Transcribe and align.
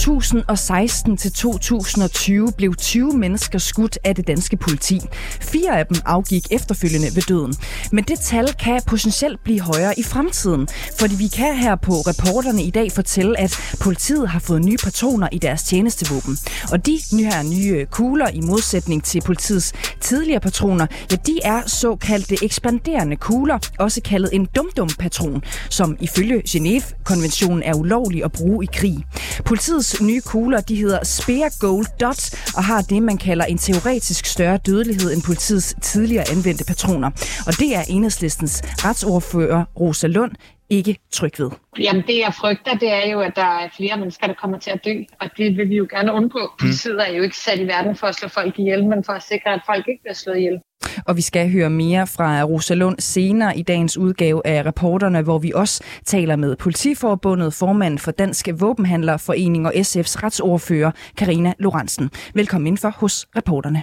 2016 0.00 1.16
til 1.16 1.32
2020 1.32 2.52
blev 2.56 2.74
20 2.74 3.12
mennesker 3.12 3.58
skudt 3.58 3.98
af 4.04 4.14
det 4.14 4.26
danske 4.26 4.56
politi. 4.56 5.00
Fire 5.40 5.78
af 5.78 5.86
dem 5.86 5.96
afgik 6.06 6.46
efterfølgende 6.50 7.06
ved 7.14 7.22
døden. 7.22 7.54
Men 7.92 8.04
det 8.04 8.20
tal 8.20 8.52
kan 8.52 8.80
potentielt 8.86 9.44
blive 9.44 9.60
højere 9.60 9.98
i 9.98 10.02
fremtiden, 10.02 10.68
fordi 10.98 11.14
vi 11.14 11.28
kan 11.28 11.56
her 11.56 11.76
på 11.76 11.92
reporterne 11.92 12.62
i 12.62 12.70
dag 12.70 12.92
fortælle, 12.92 13.40
at 13.40 13.74
politiet 13.80 14.28
har 14.28 14.38
fået 14.38 14.64
nye 14.64 14.76
patroner 14.84 15.28
i 15.32 15.38
deres 15.38 15.62
tjenestevåben. 15.62 16.38
Og 16.72 16.86
de 16.86 16.98
nye 17.14 17.24
her 17.24 17.42
nye 17.42 17.86
kugler, 17.90 18.28
i 18.28 18.40
modsætning 18.40 19.04
til 19.04 19.22
politiets 19.26 19.72
tidligere 20.00 20.40
patroner, 20.40 20.86
ja, 21.10 21.16
de 21.26 21.40
er 21.44 21.62
såkaldte 21.66 22.44
ekspanderende 22.44 23.16
kugler, 23.16 23.58
også 23.78 24.00
kaldet 24.02 24.30
en 24.32 24.48
dum-dum-patron, 24.56 25.42
som 25.70 25.96
ifølge 26.00 26.42
Genève-konventionen 26.48 27.62
er 27.62 27.74
ulovlig 27.74 28.24
at 28.24 28.32
bruge 28.32 28.64
i 28.64 28.68
krig. 28.74 29.04
Politiets 29.44 29.99
nye 30.00 30.20
kugler, 30.20 30.60
de 30.60 30.76
hedder 30.76 31.04
Spear 31.04 31.58
Gold 31.60 31.86
Dots 32.00 32.34
og 32.56 32.64
har 32.64 32.80
det, 32.80 33.02
man 33.02 33.18
kalder 33.18 33.44
en 33.44 33.58
teoretisk 33.58 34.26
større 34.26 34.56
dødelighed 34.56 35.12
end 35.12 35.22
politiets 35.22 35.74
tidligere 35.82 36.30
anvendte 36.30 36.64
patroner. 36.64 37.10
Og 37.46 37.58
det 37.58 37.76
er 37.76 37.82
enhedslistens 37.88 38.62
retsordfører 38.64 39.64
Rosa 39.80 40.06
Lund 40.06 40.32
ikke 40.70 40.96
tryg 41.10 41.32
ved. 41.38 41.50
Jamen 41.78 42.02
det 42.06 42.18
jeg 42.18 42.34
frygter, 42.40 42.74
det 42.74 42.92
er 42.92 43.10
jo, 43.12 43.20
at 43.20 43.32
der 43.36 43.50
er 43.62 43.68
flere 43.76 43.96
mennesker, 43.96 44.26
der 44.26 44.34
kommer 44.34 44.58
til 44.58 44.70
at 44.70 44.84
dø, 44.84 44.94
og 45.20 45.30
det 45.36 45.56
vil 45.56 45.68
vi 45.68 45.76
jo 45.76 45.86
gerne 45.90 46.12
undgå. 46.12 46.50
Politiet 46.60 47.08
er 47.08 47.12
jo 47.16 47.22
ikke 47.22 47.36
sat 47.36 47.58
i 47.58 47.66
verden 47.66 47.96
for 47.96 48.06
at 48.06 48.14
slå 48.14 48.28
folk 48.28 48.58
ihjel, 48.58 48.86
men 48.86 49.04
for 49.04 49.12
at 49.12 49.22
sikre, 49.22 49.50
at 49.50 49.62
folk 49.66 49.88
ikke 49.88 50.02
bliver 50.02 50.14
slået 50.14 50.36
ihjel. 50.36 50.60
Og 51.06 51.16
vi 51.16 51.22
skal 51.22 51.52
høre 51.52 51.70
mere 51.70 52.06
fra 52.06 52.42
Rosa 52.42 52.74
Lund 52.74 52.98
senere 52.98 53.58
i 53.58 53.62
dagens 53.62 53.96
udgave 53.96 54.46
af 54.46 54.66
reporterne, 54.66 55.22
hvor 55.22 55.38
vi 55.38 55.52
også 55.54 55.84
taler 56.04 56.36
med 56.36 56.56
Politiforbundet, 56.56 57.54
formand 57.54 57.98
for 57.98 58.10
Dansk 58.10 58.48
Våbenhandlerforening 58.58 59.66
og 59.66 59.72
SF's 59.74 60.22
retsordfører 60.22 60.90
Karina 61.16 61.52
Lorentzen. 61.58 62.10
Velkommen 62.34 62.66
ind 62.66 62.78
for 62.78 62.90
hos 62.90 63.26
reporterne. 63.36 63.82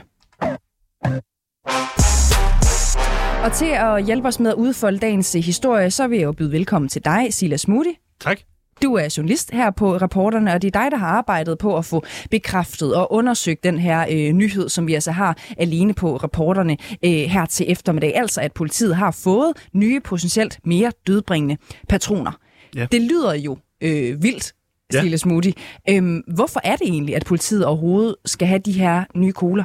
Og 3.43 3.53
til 3.53 3.65
at 3.65 4.05
hjælpe 4.05 4.27
os 4.27 4.39
med 4.39 4.49
at 4.51 4.55
udfolde 4.55 4.97
dagens 4.99 5.33
historie, 5.33 5.91
så 5.91 6.07
vil 6.07 6.17
jeg 6.17 6.25
jo 6.25 6.31
byde 6.31 6.51
velkommen 6.51 6.89
til 6.89 7.05
dig, 7.05 7.27
Silas 7.33 7.67
Moody. 7.67 7.93
Tak. 8.21 8.39
Du 8.83 8.93
er 8.93 9.13
journalist 9.17 9.51
her 9.51 9.71
på 9.71 9.97
Reporterne, 9.97 10.53
og 10.53 10.61
det 10.61 10.75
er 10.75 10.81
dig, 10.81 10.91
der 10.91 10.97
har 10.97 11.07
arbejdet 11.07 11.57
på 11.57 11.77
at 11.77 11.85
få 11.85 12.03
bekræftet 12.31 12.95
og 12.95 13.11
undersøgt 13.13 13.63
den 13.63 13.79
her 13.79 14.05
øh, 14.11 14.33
nyhed, 14.33 14.69
som 14.69 14.87
vi 14.87 14.93
altså 14.93 15.11
har 15.11 15.37
alene 15.57 15.93
på 15.93 16.15
Reporterne 16.17 16.77
øh, 17.05 17.11
her 17.11 17.45
til 17.45 17.71
eftermiddag. 17.71 18.15
Altså, 18.15 18.41
at 18.41 18.53
politiet 18.53 18.95
har 18.95 19.11
fået 19.11 19.53
nye, 19.73 19.99
potentielt 19.99 20.59
mere 20.65 20.91
dødbringende 21.07 21.57
patroner. 21.89 22.31
Ja. 22.75 22.87
Det 22.91 23.01
lyder 23.01 23.33
jo 23.33 23.57
øh, 23.81 24.23
vildt, 24.23 24.53
Ja. 24.93 24.99
Stille 24.99 25.17
Smoothie. 25.17 25.53
Øhm, 25.89 26.23
hvorfor 26.35 26.61
er 26.63 26.75
det 26.75 26.87
egentlig, 26.87 27.15
at 27.15 27.25
politiet 27.25 27.65
overhovedet 27.65 28.15
skal 28.25 28.47
have 28.47 28.59
de 28.59 28.71
her 28.71 29.03
nye 29.15 29.31
kugler? 29.31 29.63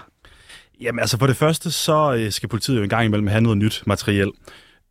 Jamen 0.82 0.98
altså 1.00 1.18
for 1.18 1.26
det 1.26 1.36
første, 1.36 1.70
så 1.70 2.14
øh, 2.14 2.32
skal 2.32 2.48
politiet 2.48 2.76
jo 2.76 2.82
en 2.82 2.88
gang 2.88 3.04
imellem 3.04 3.26
have 3.26 3.40
noget 3.40 3.58
nyt 3.58 3.82
materiel. 3.86 4.30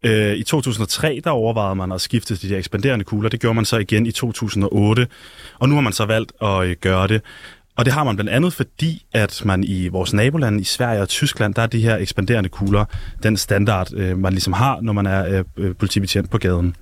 Øh, 0.04 0.36
I 0.36 0.44
2003, 0.44 1.22
der 1.24 1.30
overvejede 1.30 1.76
man 1.76 1.92
at 1.92 2.02
skifte 2.02 2.36
de 2.36 2.50
der 2.50 2.58
ekspanderende 2.58 3.06
kugler. 3.06 3.30
Det 3.30 3.40
gjorde 3.40 3.56
man 3.56 3.66
så 3.66 3.78
igen 3.78 4.06
i 4.06 4.12
2008. 4.12 5.08
Og 5.60 5.70
nu 5.70 5.76
har 5.76 5.82
man 5.82 5.94
så 5.94 6.06
valgt 6.06 6.32
at 6.42 6.64
øh, 6.64 6.76
gøre 6.82 7.08
det. 7.08 7.22
Og 7.82 7.86
det 7.86 7.94
har 7.94 8.04
man 8.04 8.16
blandt 8.16 8.32
andet, 8.32 8.54
fordi 8.54 9.06
at 9.14 9.42
man 9.46 9.64
i 9.64 9.88
vores 9.88 10.14
nabolande, 10.14 10.62
i 10.62 10.64
Sverige 10.64 11.02
og 11.02 11.10
Tyskland, 11.10 11.54
der 11.54 11.62
er 11.62 11.68
de 11.68 11.82
her 11.82 11.98
ekspanderende 11.98 12.50
kugler, 12.50 12.86
den 13.24 13.38
standard, 13.38 13.94
øh, 13.94 14.18
man 14.18 14.34
ligesom 14.34 14.54
har, 14.54 14.82
når 14.82 14.94
man 14.94 15.06
er 15.06 15.38
øh, 15.38 15.44
øh, 15.58 15.76
politibetjent 15.76 16.30
på 16.30 16.38
gaden. 16.38 16.76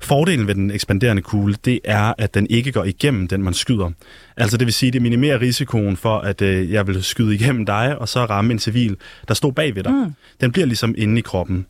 Fordelen 0.00 0.46
ved 0.46 0.54
den 0.54 0.70
ekspanderende 0.70 1.22
kugle, 1.22 1.56
det 1.64 1.80
er, 1.84 2.14
at 2.18 2.34
den 2.34 2.46
ikke 2.50 2.72
går 2.72 2.84
igennem 2.84 3.28
den, 3.28 3.42
man 3.42 3.54
skyder. 3.54 3.90
Altså 4.36 4.56
det 4.56 4.66
vil 4.66 4.74
sige, 4.74 4.92
det 4.92 5.02
minimerer 5.02 5.40
risikoen 5.40 5.96
for, 5.96 6.18
at 6.18 6.42
øh, 6.42 6.72
jeg 6.72 6.86
vil 6.86 7.04
skyde 7.04 7.34
igennem 7.34 7.66
dig, 7.66 7.98
og 7.98 8.08
så 8.08 8.24
ramme 8.24 8.52
en 8.52 8.58
civil, 8.58 8.96
der 9.28 9.34
står 9.34 9.50
bag 9.50 9.74
ved 9.74 9.82
dig. 9.82 9.92
Mm. 9.92 10.14
Den 10.40 10.52
bliver 10.52 10.66
ligesom 10.66 10.94
inde 10.98 11.18
i 11.18 11.22
kroppen. 11.22 11.66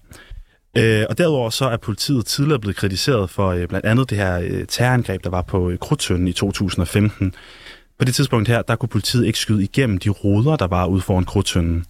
Øh, 0.78 1.05
og 1.09 1.19
derudover 1.19 1.50
så 1.50 1.65
er 1.65 1.77
politiet 1.77 2.27
tidligere 2.27 2.60
blevet 2.60 2.77
kritiseret 2.77 3.31
for 3.31 3.49
øh, 3.49 3.69
blandt 3.69 3.87
andet 3.87 4.10
det 4.10 4.19
her 4.19 4.41
øh, 4.41 4.66
terrorangreb, 4.69 5.25
der 5.25 5.31
var 5.31 5.43
på 5.43 5.71
øh, 5.71 5.78
Krudtønden 5.78 6.28
i 6.28 6.33
2015. 6.33 7.34
På 7.98 8.04
det 8.04 8.14
tidspunkt 8.14 8.48
her, 8.48 8.62
der 8.62 8.76
kunne 8.76 8.88
politiet 8.88 9.26
ikke 9.26 9.38
skyde 9.38 9.62
igennem 9.62 9.98
de 9.98 10.09
ruder, 10.09 10.56
der 10.56 10.66
var 10.66 10.86
ude 10.86 11.00
foran 11.00 11.25
Krudtønden. 11.25 11.84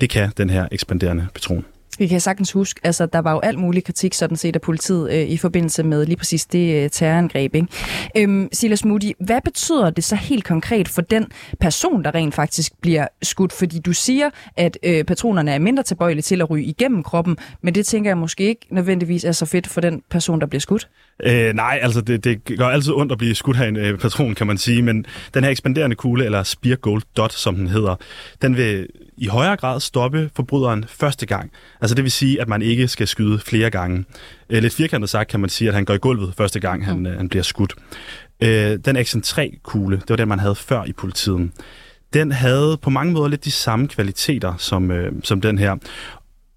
Det 0.00 0.10
kan 0.10 0.30
den 0.36 0.50
her 0.50 0.68
ekspanderende 0.72 1.26
patron. 1.34 1.64
Vi 1.98 2.06
kan 2.06 2.20
sagtens 2.20 2.52
huske, 2.52 2.80
altså 2.84 3.06
der 3.06 3.18
var 3.18 3.32
jo 3.32 3.40
alt 3.40 3.58
mulig 3.58 3.84
kritik 3.84 4.14
sådan 4.14 4.36
set 4.36 4.54
af 4.56 4.60
politiet 4.60 5.12
øh, 5.12 5.28
i 5.28 5.36
forbindelse 5.36 5.82
med 5.82 6.06
lige 6.06 6.16
præcis 6.16 6.46
det 6.46 6.84
øh, 6.84 6.90
terrorangreb. 6.90 7.54
Ikke? 7.54 7.68
Øhm, 8.16 8.48
Silas 8.52 8.84
Moody, 8.84 9.12
hvad 9.20 9.40
betyder 9.44 9.90
det 9.90 10.04
så 10.04 10.16
helt 10.16 10.44
konkret 10.44 10.88
for 10.88 11.02
den 11.02 11.26
person, 11.60 12.04
der 12.04 12.14
rent 12.14 12.34
faktisk 12.34 12.72
bliver 12.80 13.06
skudt? 13.22 13.52
Fordi 13.52 13.78
du 13.78 13.92
siger, 13.92 14.30
at 14.56 14.78
øh, 14.82 15.04
patronerne 15.04 15.50
er 15.50 15.58
mindre 15.58 15.82
tilbøjelige 15.82 16.22
til 16.22 16.40
at 16.40 16.50
ryge 16.50 16.64
igennem 16.64 17.02
kroppen, 17.02 17.36
men 17.62 17.74
det 17.74 17.86
tænker 17.86 18.10
jeg 18.10 18.18
måske 18.18 18.44
ikke 18.44 18.66
nødvendigvis 18.70 19.24
er 19.24 19.32
så 19.32 19.46
fedt 19.46 19.66
for 19.66 19.80
den 19.80 20.02
person, 20.10 20.40
der 20.40 20.46
bliver 20.46 20.60
skudt. 20.60 20.88
Øh, 21.22 21.54
nej, 21.54 21.78
altså 21.82 22.00
det, 22.00 22.24
det 22.24 22.44
gør 22.58 22.66
altid 22.66 22.92
ondt 22.92 23.12
at 23.12 23.18
blive 23.18 23.34
skudt 23.34 23.56
af 23.56 23.68
en 23.68 23.76
øh, 23.76 23.98
patron, 23.98 24.34
kan 24.34 24.46
man 24.46 24.58
sige, 24.58 24.82
men 24.82 25.06
den 25.34 25.44
her 25.44 25.50
ekspanderende 25.50 25.96
kugle, 25.96 26.24
eller 26.24 26.42
Spear 26.42 26.76
Gold 26.76 27.02
Dot, 27.16 27.32
som 27.32 27.56
den 27.56 27.68
hedder, 27.68 27.96
den 28.42 28.56
vil 28.56 28.86
i 29.16 29.26
højere 29.26 29.56
grad 29.56 29.80
stoppe 29.80 30.30
forbryderen 30.36 30.84
første 30.88 31.26
gang. 31.26 31.50
Altså 31.80 31.94
det 31.94 32.04
vil 32.04 32.12
sige, 32.12 32.40
at 32.40 32.48
man 32.48 32.62
ikke 32.62 32.88
skal 32.88 33.08
skyde 33.08 33.38
flere 33.38 33.70
gange. 33.70 34.04
Øh, 34.50 34.62
lidt 34.62 34.74
firkantet 34.74 35.10
sagt 35.10 35.30
kan 35.30 35.40
man 35.40 35.50
sige, 35.50 35.68
at 35.68 35.74
han 35.74 35.84
går 35.84 35.94
i 35.94 35.98
gulvet 35.98 36.34
første 36.36 36.60
gang, 36.60 36.86
han, 36.86 36.98
mm. 36.98 37.04
han 37.04 37.28
bliver 37.28 37.42
skudt. 37.42 37.74
Øh, 38.40 38.78
den 38.84 38.96
Action 38.96 39.22
3-kugle, 39.26 39.96
det 39.96 40.10
var 40.10 40.16
den, 40.16 40.28
man 40.28 40.38
havde 40.38 40.54
før 40.54 40.84
i 40.84 40.92
politiet. 40.92 41.50
Den 42.12 42.32
havde 42.32 42.78
på 42.82 42.90
mange 42.90 43.12
måder 43.12 43.28
lidt 43.28 43.44
de 43.44 43.50
samme 43.50 43.88
kvaliteter 43.88 44.54
som, 44.58 44.90
øh, 44.90 45.12
som 45.24 45.40
den 45.40 45.58
her 45.58 45.76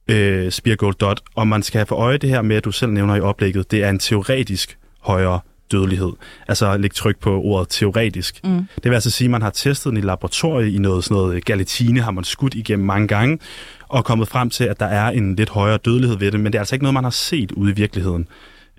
øh, 0.09 0.52
Spear 0.52 0.75
Gold 0.75 0.96
Dot, 0.96 1.22
og 1.36 1.47
man 1.47 1.64
skal 1.64 1.78
have 1.78 1.86
for 1.86 1.96
øje 1.96 2.18
det 2.18 2.30
her 2.30 2.42
med, 2.42 2.56
at 2.56 2.66
du 2.66 2.72
selv 2.72 2.92
nævner 2.92 3.16
i 3.16 3.20
oplægget, 3.20 3.72
det 3.72 3.84
er 3.84 3.90
en 3.90 4.00
teoretisk 4.00 4.78
højere 5.00 5.40
dødelighed. 5.72 6.12
Altså 6.47 6.78
læg 6.78 6.92
tryk 6.92 7.20
på 7.20 7.42
ordet 7.42 7.70
teoretisk. 7.70 8.40
Mm. 8.44 8.68
Det 8.75 8.84
vil 8.86 8.94
altså 8.94 9.12
sige, 9.12 9.25
at 9.25 9.31
man 9.31 9.42
har 9.42 9.50
testet 9.50 9.90
den 9.90 9.98
i 9.98 10.02
laboratoriet 10.02 10.74
i 10.74 10.78
noget 10.78 11.03
sådan 11.03 11.16
noget 11.16 11.46
galatine, 11.46 12.02
har 12.02 12.12
man 12.12 12.24
skudt 12.24 12.56
igennem 12.56 12.86
mange 12.86 13.08
gange, 13.08 13.40
og 13.88 14.06
kommet 14.06 14.28
frem 14.28 14.50
til, 14.50 14.64
at 14.64 14.80
der 14.80 14.86
er 14.86 15.09
en 15.09 15.36
lidt 15.36 15.50
højere 15.50 15.78
dødelighed 15.78 16.18
ved 16.18 16.31
det, 16.31 16.40
men 16.40 16.53
det 16.53 16.58
er 16.58 16.62
altså 16.62 16.75
ikke 16.75 16.84
noget, 16.84 16.94
man 16.94 17.03
har 17.03 17.12
set 17.12 17.52
ude 17.52 17.72
i 17.72 17.75
virkeligheden. 17.75 18.28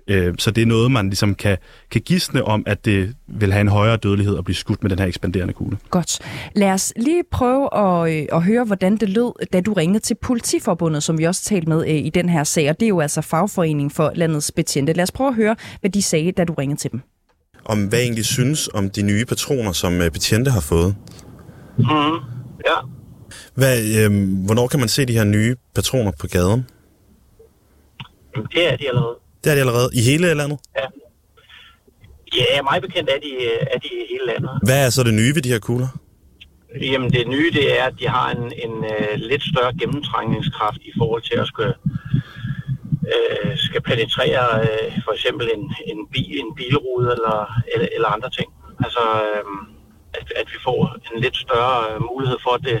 Øh, 0.07 0.33
Så 0.39 0.51
det 0.51 0.61
er 0.61 0.65
noget, 0.65 0.91
man 0.91 1.05
ligesom 1.05 1.35
kan, 1.35 1.57
kan 1.91 2.01
gisne 2.01 2.43
om, 2.43 2.63
at 2.67 2.85
det 2.85 3.15
vil 3.27 3.51
have 3.53 3.61
en 3.61 3.67
højere 3.67 3.97
dødelighed 3.97 4.37
at 4.37 4.43
blive 4.43 4.55
skudt 4.55 4.83
med 4.83 4.89
den 4.89 4.99
her 4.99 5.05
ekspanderende 5.05 5.53
kugle. 5.53 5.77
Godt. 5.89 6.19
Lad 6.55 6.71
os 6.71 6.93
lige 6.95 7.23
prøve 7.31 7.69
at, 7.77 8.13
øh, 8.21 8.27
at 8.31 8.43
høre, 8.43 8.63
hvordan 8.63 8.97
det 8.97 9.09
lød, 9.09 9.45
da 9.53 9.61
du 9.61 9.73
ringede 9.73 9.99
til 9.99 10.15
Politiforbundet, 10.21 11.03
som 11.03 11.17
vi 11.17 11.23
også 11.23 11.43
talte 11.43 11.69
med 11.69 11.81
øh, 11.87 11.95
i 11.95 12.09
den 12.09 12.29
her 12.29 12.43
sag, 12.43 12.69
og 12.69 12.79
det 12.79 12.85
er 12.85 12.89
jo 12.89 12.99
altså 12.99 13.21
fagforening 13.21 13.91
for 13.91 14.11
landets 14.15 14.51
betjente. 14.51 14.93
Lad 14.93 15.03
os 15.03 15.11
prøve 15.11 15.27
at 15.27 15.35
høre, 15.35 15.55
hvad 15.79 15.89
de 15.89 16.01
sagde, 16.01 16.31
da 16.31 16.43
du 16.43 16.53
ringede 16.53 16.79
til 16.79 16.91
dem. 16.91 17.01
om 17.65 17.85
hvad 17.85 17.99
I 17.99 18.01
egentlig 18.01 18.25
synes 18.25 18.67
om 18.73 18.89
de 18.89 19.01
nye 19.01 19.25
patroner, 19.25 19.71
som 19.71 20.01
øh, 20.01 20.11
betjente 20.11 20.51
har 20.51 20.61
fået. 20.61 20.95
Mm, 21.77 21.85
ja. 22.65 22.77
Hvad, 23.55 23.77
øh, 23.99 24.11
hvornår 24.45 24.67
kan 24.67 24.79
man 24.79 24.89
se 24.89 25.05
de 25.05 25.13
her 25.13 25.23
nye 25.23 25.55
patroner 25.75 26.11
på 26.19 26.27
gaden? 26.27 26.65
Det 28.35 28.71
er 28.73 28.77
de 28.77 28.87
allerede. 28.89 29.15
Det 29.43 29.51
er 29.51 29.55
de 29.55 29.59
allerede 29.59 29.89
i 29.93 30.01
hele 30.01 30.33
landet. 30.33 30.59
Ja. 30.77 30.85
Ja, 32.37 32.61
meget 32.61 32.81
bekendt 32.81 33.09
er 33.09 33.19
de, 33.25 33.31
er 33.73 33.79
de 33.79 33.87
i 33.87 34.05
hele 34.11 34.25
landet. 34.25 34.49
Hvad 34.63 34.85
er 34.85 34.89
så 34.89 35.03
det 35.03 35.13
nye 35.13 35.35
ved 35.35 35.41
de 35.41 35.49
her 35.49 35.59
kugler? 35.59 35.87
Jamen 36.81 37.11
det 37.11 37.27
nye, 37.27 37.51
det 37.51 37.79
er, 37.79 37.83
at 37.83 37.93
de 37.99 38.07
har 38.07 38.31
en, 38.31 38.43
en 38.65 38.75
uh, 38.93 39.13
lidt 39.15 39.43
større 39.51 39.73
gennemtrængningskraft 39.79 40.81
i 40.81 40.93
forhold 40.97 41.21
til 41.21 41.37
at 41.43 41.47
skal, 41.47 41.73
uh, 43.11 43.51
skal 43.55 43.81
penetrere 43.81 44.45
uh, 44.61 45.03
for 45.05 45.13
eksempel 45.17 45.45
en, 45.55 45.63
en, 45.91 45.99
bil, 46.13 46.39
en 46.39 46.55
bilrude 46.55 47.07
eller, 47.15 47.37
eller, 47.73 47.87
eller 47.95 48.07
andre 48.07 48.29
ting. 48.29 48.49
Altså, 48.85 49.03
uh, 49.27 49.67
at, 50.13 50.27
at 50.35 50.47
vi 50.53 50.57
får 50.63 50.79
en 51.13 51.21
lidt 51.21 51.37
større 51.37 51.77
uh, 51.89 52.01
mulighed 52.11 52.37
for, 52.43 52.51
at, 52.57 52.63
det, 52.67 52.77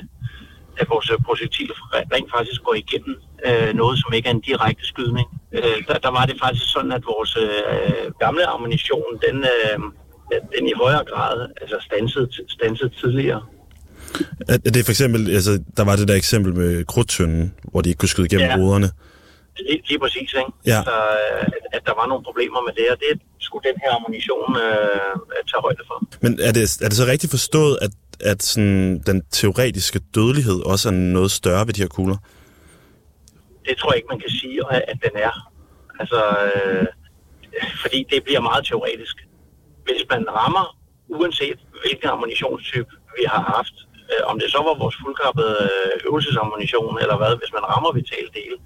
at 0.77 0.87
vores 0.93 1.09
øh, 1.13 1.17
projektil 1.27 1.69
rent 2.13 2.29
faktisk 2.35 2.61
går 2.67 2.75
igennem 2.83 3.15
uh, 3.47 3.71
noget, 3.81 3.95
som 4.01 4.13
ikke 4.13 4.27
er 4.29 4.33
en 4.33 4.45
direkte 4.49 4.85
skydning. 4.91 5.27
Uh, 5.57 5.77
der, 5.87 5.97
der 6.05 6.11
var 6.17 6.25
det 6.25 6.35
faktisk 6.43 6.71
sådan, 6.75 6.91
at 6.91 7.03
vores 7.13 7.31
uh, 7.37 8.11
gamle 8.23 8.45
ammunition, 8.55 9.09
den, 9.27 9.37
uh, 9.37 9.83
den 10.55 10.63
i 10.67 10.73
højere 10.83 11.05
grad 11.11 11.35
altså 11.61 11.77
stansede, 11.87 12.27
stansede 12.47 12.91
tidligere. 13.01 13.41
Er 14.47 14.57
er 14.65 14.71
det 14.75 14.85
for 14.85 14.91
eksempel, 14.91 15.21
altså, 15.37 15.63
der 15.77 15.83
var 15.83 15.95
det 15.95 16.07
der 16.07 16.15
eksempel 16.15 16.53
med 16.53 16.85
krudtønden, 16.85 17.53
hvor 17.71 17.81
de 17.81 17.89
ikke 17.89 17.99
kunne 17.99 18.09
skyde 18.09 18.27
igennem 18.29 18.49
Ja. 18.49 18.57
ruderne. 18.57 18.89
lige, 19.69 19.81
lige 19.89 19.99
præcis, 19.99 20.29
ikke? 20.41 20.51
Ja. 20.65 20.79
Så, 20.87 20.95
øh, 21.19 21.47
at, 21.57 21.63
at 21.75 21.81
der 21.87 21.93
var 21.99 22.07
nogle 22.11 22.23
problemer 22.23 22.61
med 22.67 22.73
det, 22.79 22.87
og 22.93 22.97
det 23.03 23.11
skulle 23.47 23.63
den 23.69 23.77
her 23.83 23.91
ammunition 23.97 24.49
øh, 24.65 25.15
tage 25.49 25.61
højde 25.65 25.83
for. 25.89 25.97
Men 26.23 26.31
er 26.47 26.51
det, 26.57 26.63
er 26.85 26.87
det 26.91 26.97
så 27.01 27.05
rigtigt 27.13 27.31
forstået, 27.37 27.73
at, 27.85 27.91
at 28.23 28.43
sådan, 28.43 28.99
den 28.99 29.25
teoretiske 29.31 29.99
dødelighed 30.15 30.65
også 30.65 30.89
er 30.89 30.93
noget 30.93 31.31
større 31.31 31.67
ved 31.67 31.73
de 31.73 31.81
her 31.81 31.87
kugler? 31.87 32.17
Det 33.65 33.77
tror 33.77 33.91
jeg 33.91 33.97
ikke, 33.97 34.11
man 34.15 34.19
kan 34.19 34.29
sige, 34.29 34.59
at 34.73 34.97
den 35.05 35.15
er. 35.27 35.51
Altså, 35.99 36.21
øh, 36.47 36.85
fordi 37.81 37.99
det 38.11 38.23
bliver 38.23 38.41
meget 38.49 38.65
teoretisk. 38.65 39.15
Hvis 39.85 40.01
man 40.09 40.23
rammer, 40.29 40.65
uanset 41.07 41.59
hvilken 41.81 42.09
ammunitionstype 42.09 42.91
vi 43.17 43.23
har 43.33 43.41
haft, 43.55 43.75
øh, 44.11 44.23
om 44.31 44.35
det 44.39 44.47
så 44.51 44.59
var 44.67 44.75
vores 44.83 44.97
fuldkappede 45.01 45.55
øh, 45.69 45.93
øvelsesammunition 46.07 46.93
eller 47.03 47.17
hvad, 47.19 47.33
hvis 47.41 47.53
man 47.57 47.63
rammer 47.71 47.91
vitale 47.99 48.29
dele, 48.39 48.57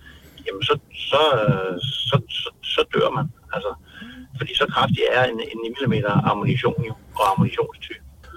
jamen 0.45 0.63
så, 0.69 0.73
så, 1.11 1.23
øh, 1.41 1.73
så, 2.09 2.15
så, 2.39 2.49
så 2.73 2.81
dør 2.93 3.09
man. 3.17 3.25
Altså, 3.55 3.71
fordi 4.37 4.51
så 4.61 4.65
kraftig 4.73 5.03
er 5.17 5.23
en, 5.31 5.39
en 5.51 5.59
9 5.63 5.85
mm 5.85 5.95
ammunition 6.31 6.79
jo, 6.89 6.93
og 7.19 7.23
ammunition 7.31 7.64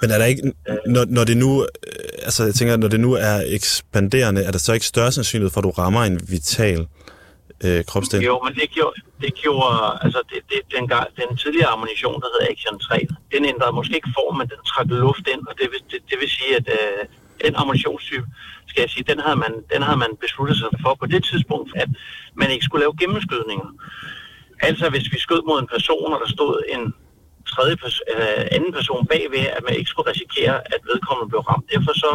men 0.00 0.10
er 0.10 0.18
der 0.18 0.24
ikke, 0.24 0.42
når, 0.86 1.04
når 1.08 1.24
det 1.24 1.36
nu, 1.36 1.50
øh, 1.62 2.26
altså 2.26 2.44
jeg 2.44 2.54
tænker, 2.54 2.76
når 2.76 2.88
det 2.88 3.00
nu 3.00 3.12
er 3.12 3.36
ekspanderende, 3.46 4.40
er 4.42 4.50
der 4.50 4.58
så 4.58 4.72
ikke 4.72 4.86
større 4.86 5.12
sandsynlighed 5.12 5.50
for, 5.50 5.60
at 5.60 5.64
du 5.64 5.70
rammer 5.70 6.02
en 6.02 6.20
vital 6.28 6.86
øh, 7.64 7.84
kropsdel? 7.84 8.22
Jo, 8.22 8.40
men 8.44 8.54
det 8.54 8.70
gjorde, 8.70 8.96
det 9.20 9.32
gjorde 9.34 9.98
altså 10.04 10.20
det, 10.30 10.40
det, 10.50 10.60
den, 10.76 10.88
gang, 10.88 11.06
den 11.20 11.36
tidligere 11.36 11.70
ammunition, 11.74 12.20
der 12.22 12.28
hedder 12.32 12.52
Action 12.52 12.78
3, 12.78 13.06
den 13.34 13.44
ændrede 13.52 13.72
måske 13.78 13.94
ikke 14.00 14.12
form, 14.18 14.34
men 14.40 14.46
den 14.52 14.60
trak 14.70 14.86
luft 15.06 15.26
ind, 15.34 15.42
og 15.50 15.54
det 15.60 15.66
vil, 15.72 15.80
det, 15.90 16.00
det 16.10 16.16
vil 16.20 16.30
sige, 16.38 16.52
at 16.60 16.66
øh, 16.78 17.02
den 17.44 17.52
ammunitionstype, 17.60 18.26
skal 18.70 18.80
jeg 18.80 18.90
sige, 18.90 19.04
den 19.10 19.20
havde, 19.24 19.38
man, 19.44 19.52
den 19.72 19.80
havde 19.86 20.00
man 20.04 20.12
besluttet 20.24 20.56
sig 20.62 20.68
for 20.84 20.92
på 21.00 21.06
det 21.06 21.22
tidspunkt, 21.30 21.70
at 21.82 21.90
man 22.40 22.48
ikke 22.50 22.64
skulle 22.64 22.82
lave 22.84 22.98
gennemskydninger. 23.00 23.68
Altså 24.68 24.84
hvis 24.90 25.06
vi 25.12 25.18
skød 25.18 25.42
mod 25.48 25.58
en 25.60 25.72
person, 25.74 26.12
og 26.14 26.18
der 26.24 26.30
stod 26.36 26.54
en 26.74 26.82
tredje 27.54 27.76
pers- 27.82 28.06
øh, 28.14 28.42
anden 28.56 28.72
person 28.78 29.06
bagved, 29.12 29.44
at 29.56 29.62
man 29.66 29.74
ikke 29.78 29.90
skulle 29.92 30.10
risikere, 30.12 30.56
at 30.74 30.80
vedkommende 30.90 31.28
blev 31.32 31.42
ramt. 31.50 31.66
Derfor 31.74 31.92
så, 32.04 32.12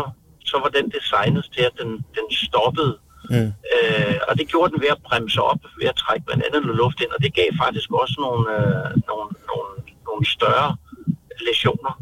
så 0.51 0.55
var 0.63 0.69
den 0.77 0.87
designet 0.97 1.43
til, 1.55 1.63
at 1.69 1.75
den, 1.81 1.89
den 2.17 2.27
stoppede 2.45 2.93
Mm. 3.29 3.51
Øh, 3.73 4.15
og 4.27 4.37
det 4.37 4.47
gjorde 4.47 4.71
den 4.73 4.81
ved 4.81 4.87
at 4.87 5.01
bremse 5.07 5.41
op, 5.41 5.61
ved 5.79 5.87
at 5.87 5.95
trække 5.95 6.25
blandt 6.25 6.43
andet 6.45 6.61
noget 6.61 6.77
luft 6.77 7.01
ind, 7.01 7.11
og 7.17 7.23
det 7.23 7.33
gav 7.33 7.49
faktisk 7.63 7.89
også 7.91 8.15
nogle, 8.25 8.43
øh, 8.57 8.89
nogle, 9.09 9.27
nogle, 9.49 9.69
nogle 10.07 10.23
større 10.35 10.75
lesioner. 11.47 11.93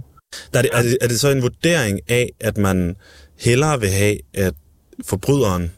Der 0.54 0.58
er, 0.60 0.62
det, 0.62 0.72
er, 0.74 0.82
det, 0.82 0.98
er 1.02 1.08
det 1.08 1.20
så 1.20 1.30
en 1.30 1.42
vurdering 1.42 2.00
af, 2.08 2.30
at 2.40 2.58
man 2.58 2.96
hellere 3.40 3.80
vil 3.80 3.90
have, 3.90 4.18
at 4.34 4.54
forbryderen, 5.06 5.72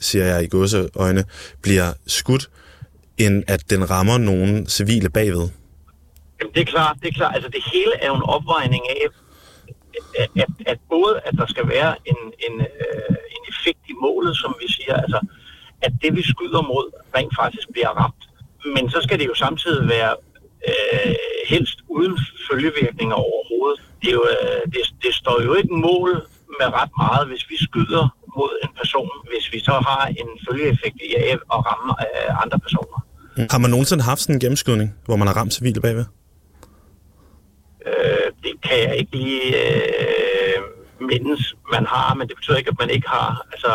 siger 0.00 0.24
jeg 0.24 0.44
i 0.44 0.48
godseøjne, 0.48 1.24
bliver 1.62 1.92
skudt, 2.06 2.50
end 3.18 3.44
at 3.46 3.70
den 3.70 3.90
rammer 3.90 4.18
nogen 4.18 4.66
civile 4.66 5.10
bagved? 5.10 5.48
Jamen, 6.38 6.52
det 6.54 6.60
er 6.60 6.70
klart, 6.74 6.96
det 7.02 7.08
er 7.08 7.16
klart. 7.20 7.34
Altså, 7.34 7.50
det 7.56 7.62
hele 7.72 7.94
er 8.02 8.08
jo 8.12 8.16
en 8.22 8.28
opvejning 8.36 8.82
af, 8.96 9.02
at, 10.22 10.30
at, 10.42 10.50
at 10.72 10.78
både, 10.94 11.14
at 11.28 11.34
der 11.40 11.46
skal 11.46 11.68
være 11.68 11.90
en, 12.10 12.20
en, 12.46 12.54
øh, 12.60 13.16
en 13.36 13.42
effekt 13.52 13.82
i 13.92 13.94
målet, 14.04 14.36
som 14.42 14.50
vi 14.62 14.66
siger, 14.76 14.96
altså, 15.04 15.20
at 15.82 15.92
det, 16.02 16.10
vi 16.16 16.22
skyder 16.32 16.62
mod, 16.72 16.86
rent 17.16 17.34
faktisk 17.40 17.66
bliver 17.74 17.92
ramt. 18.02 18.22
Men 18.74 18.90
så 18.90 18.98
skal 19.04 19.18
det 19.18 19.26
jo 19.26 19.34
samtidig 19.34 19.88
være 19.88 20.14
øh, 20.68 21.14
helst 21.52 21.78
uden 21.88 22.18
følgevirkninger 22.50 23.16
overhovedet. 23.28 23.78
Det, 24.00 24.08
er 24.08 24.16
jo, 24.20 24.24
øh, 24.34 24.62
det, 24.72 24.82
det 25.04 25.12
står 25.14 25.42
jo 25.46 25.54
ikke 25.54 25.74
mål 25.88 26.10
med 26.60 26.68
ret 26.78 26.92
meget, 27.04 27.28
hvis 27.30 27.44
vi 27.50 27.56
skyder 27.66 28.04
mod 28.36 28.52
en 28.64 28.72
person, 28.80 29.10
hvis 29.30 29.46
vi 29.52 29.58
så 29.68 29.74
har 29.88 30.02
en 30.20 30.30
følgeeffekt 30.46 30.98
i 31.08 31.08
at 31.32 31.38
ramme 31.68 31.92
øh, 32.04 32.42
andre 32.42 32.58
personer. 32.58 32.98
Har 33.50 33.58
man 33.58 33.70
nogensinde 33.70 34.02
haft 34.04 34.20
sådan 34.20 34.34
en 34.36 34.40
gennemskydning, 34.40 34.88
hvor 35.04 35.16
man 35.16 35.26
har 35.28 35.34
ramt 35.40 35.54
civile 35.54 35.80
bagved? 35.80 36.04
Øh, 38.68 38.78
kan 38.78 38.88
jeg 38.88 38.96
ikke 38.96 39.16
lige 39.16 39.42
øh, 39.62 40.62
mindes, 41.00 41.54
man 41.72 41.86
har, 41.86 42.14
men 42.14 42.28
det 42.28 42.36
betyder 42.36 42.56
ikke, 42.56 42.70
at 42.74 42.78
man 42.78 42.90
ikke 42.90 43.08
har. 43.08 43.46
Altså, 43.52 43.72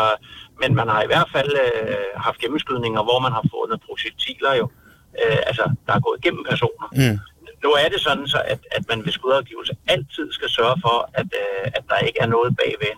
men 0.60 0.74
man 0.74 0.88
har 0.88 1.02
i 1.02 1.06
hvert 1.06 1.28
fald 1.32 1.52
øh, 1.64 2.12
haft 2.16 2.38
gennemskydninger, 2.38 3.02
hvor 3.02 3.18
man 3.18 3.32
har 3.32 3.44
fundet 3.54 3.80
projektiler 3.88 4.52
jo, 4.60 4.66
øh, 5.20 5.38
altså, 5.46 5.64
der 5.86 5.92
er 5.94 6.00
gået 6.00 6.18
igennem 6.20 6.44
personer. 6.50 6.88
Mm. 6.92 7.18
Nu 7.64 7.70
er 7.82 7.88
det 7.88 8.00
sådan, 8.00 8.28
så 8.28 8.42
at, 8.52 8.60
at 8.76 8.84
man 8.88 9.04
ved 9.04 9.12
skudafgivelse 9.12 9.72
altid 9.88 10.32
skal 10.32 10.50
sørge 10.58 10.76
for, 10.84 11.10
at, 11.14 11.28
øh, 11.42 11.66
at 11.76 11.84
der 11.88 11.98
ikke 11.98 12.20
er 12.20 12.26
noget 12.26 12.56
bagved. 12.56 12.96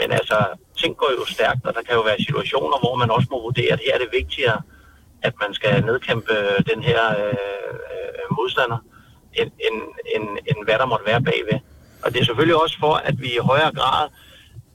Men 0.00 0.12
altså, 0.12 0.38
ting 0.80 0.96
går 0.96 1.10
jo 1.18 1.24
stærkt, 1.34 1.66
og 1.66 1.74
der 1.74 1.82
kan 1.82 1.94
jo 1.94 2.00
være 2.00 2.24
situationer, 2.26 2.78
hvor 2.78 2.94
man 2.96 3.10
også 3.10 3.28
må 3.30 3.40
vurdere, 3.42 3.72
at 3.72 3.80
her 3.84 3.94
er 3.94 3.98
det 3.98 4.10
vigtigere, 4.20 4.60
at 5.22 5.34
man 5.42 5.54
skal 5.54 5.84
nedkæmpe 5.84 6.34
den 6.70 6.82
her 6.82 7.02
øh, 7.24 7.74
øh, 7.92 8.24
modstander, 8.36 8.78
end, 9.34 9.50
end, 9.66 9.82
end, 10.14 10.24
end 10.46 10.64
hvad 10.64 10.78
der 10.78 10.86
måtte 10.86 11.06
være 11.06 11.22
bagved. 11.22 11.58
Og 12.04 12.12
det 12.12 12.20
er 12.20 12.24
selvfølgelig 12.24 12.62
også 12.62 12.76
for, 12.78 12.94
at 12.94 13.20
vi 13.20 13.26
i 13.26 13.46
højere 13.50 13.72
grad 13.74 14.08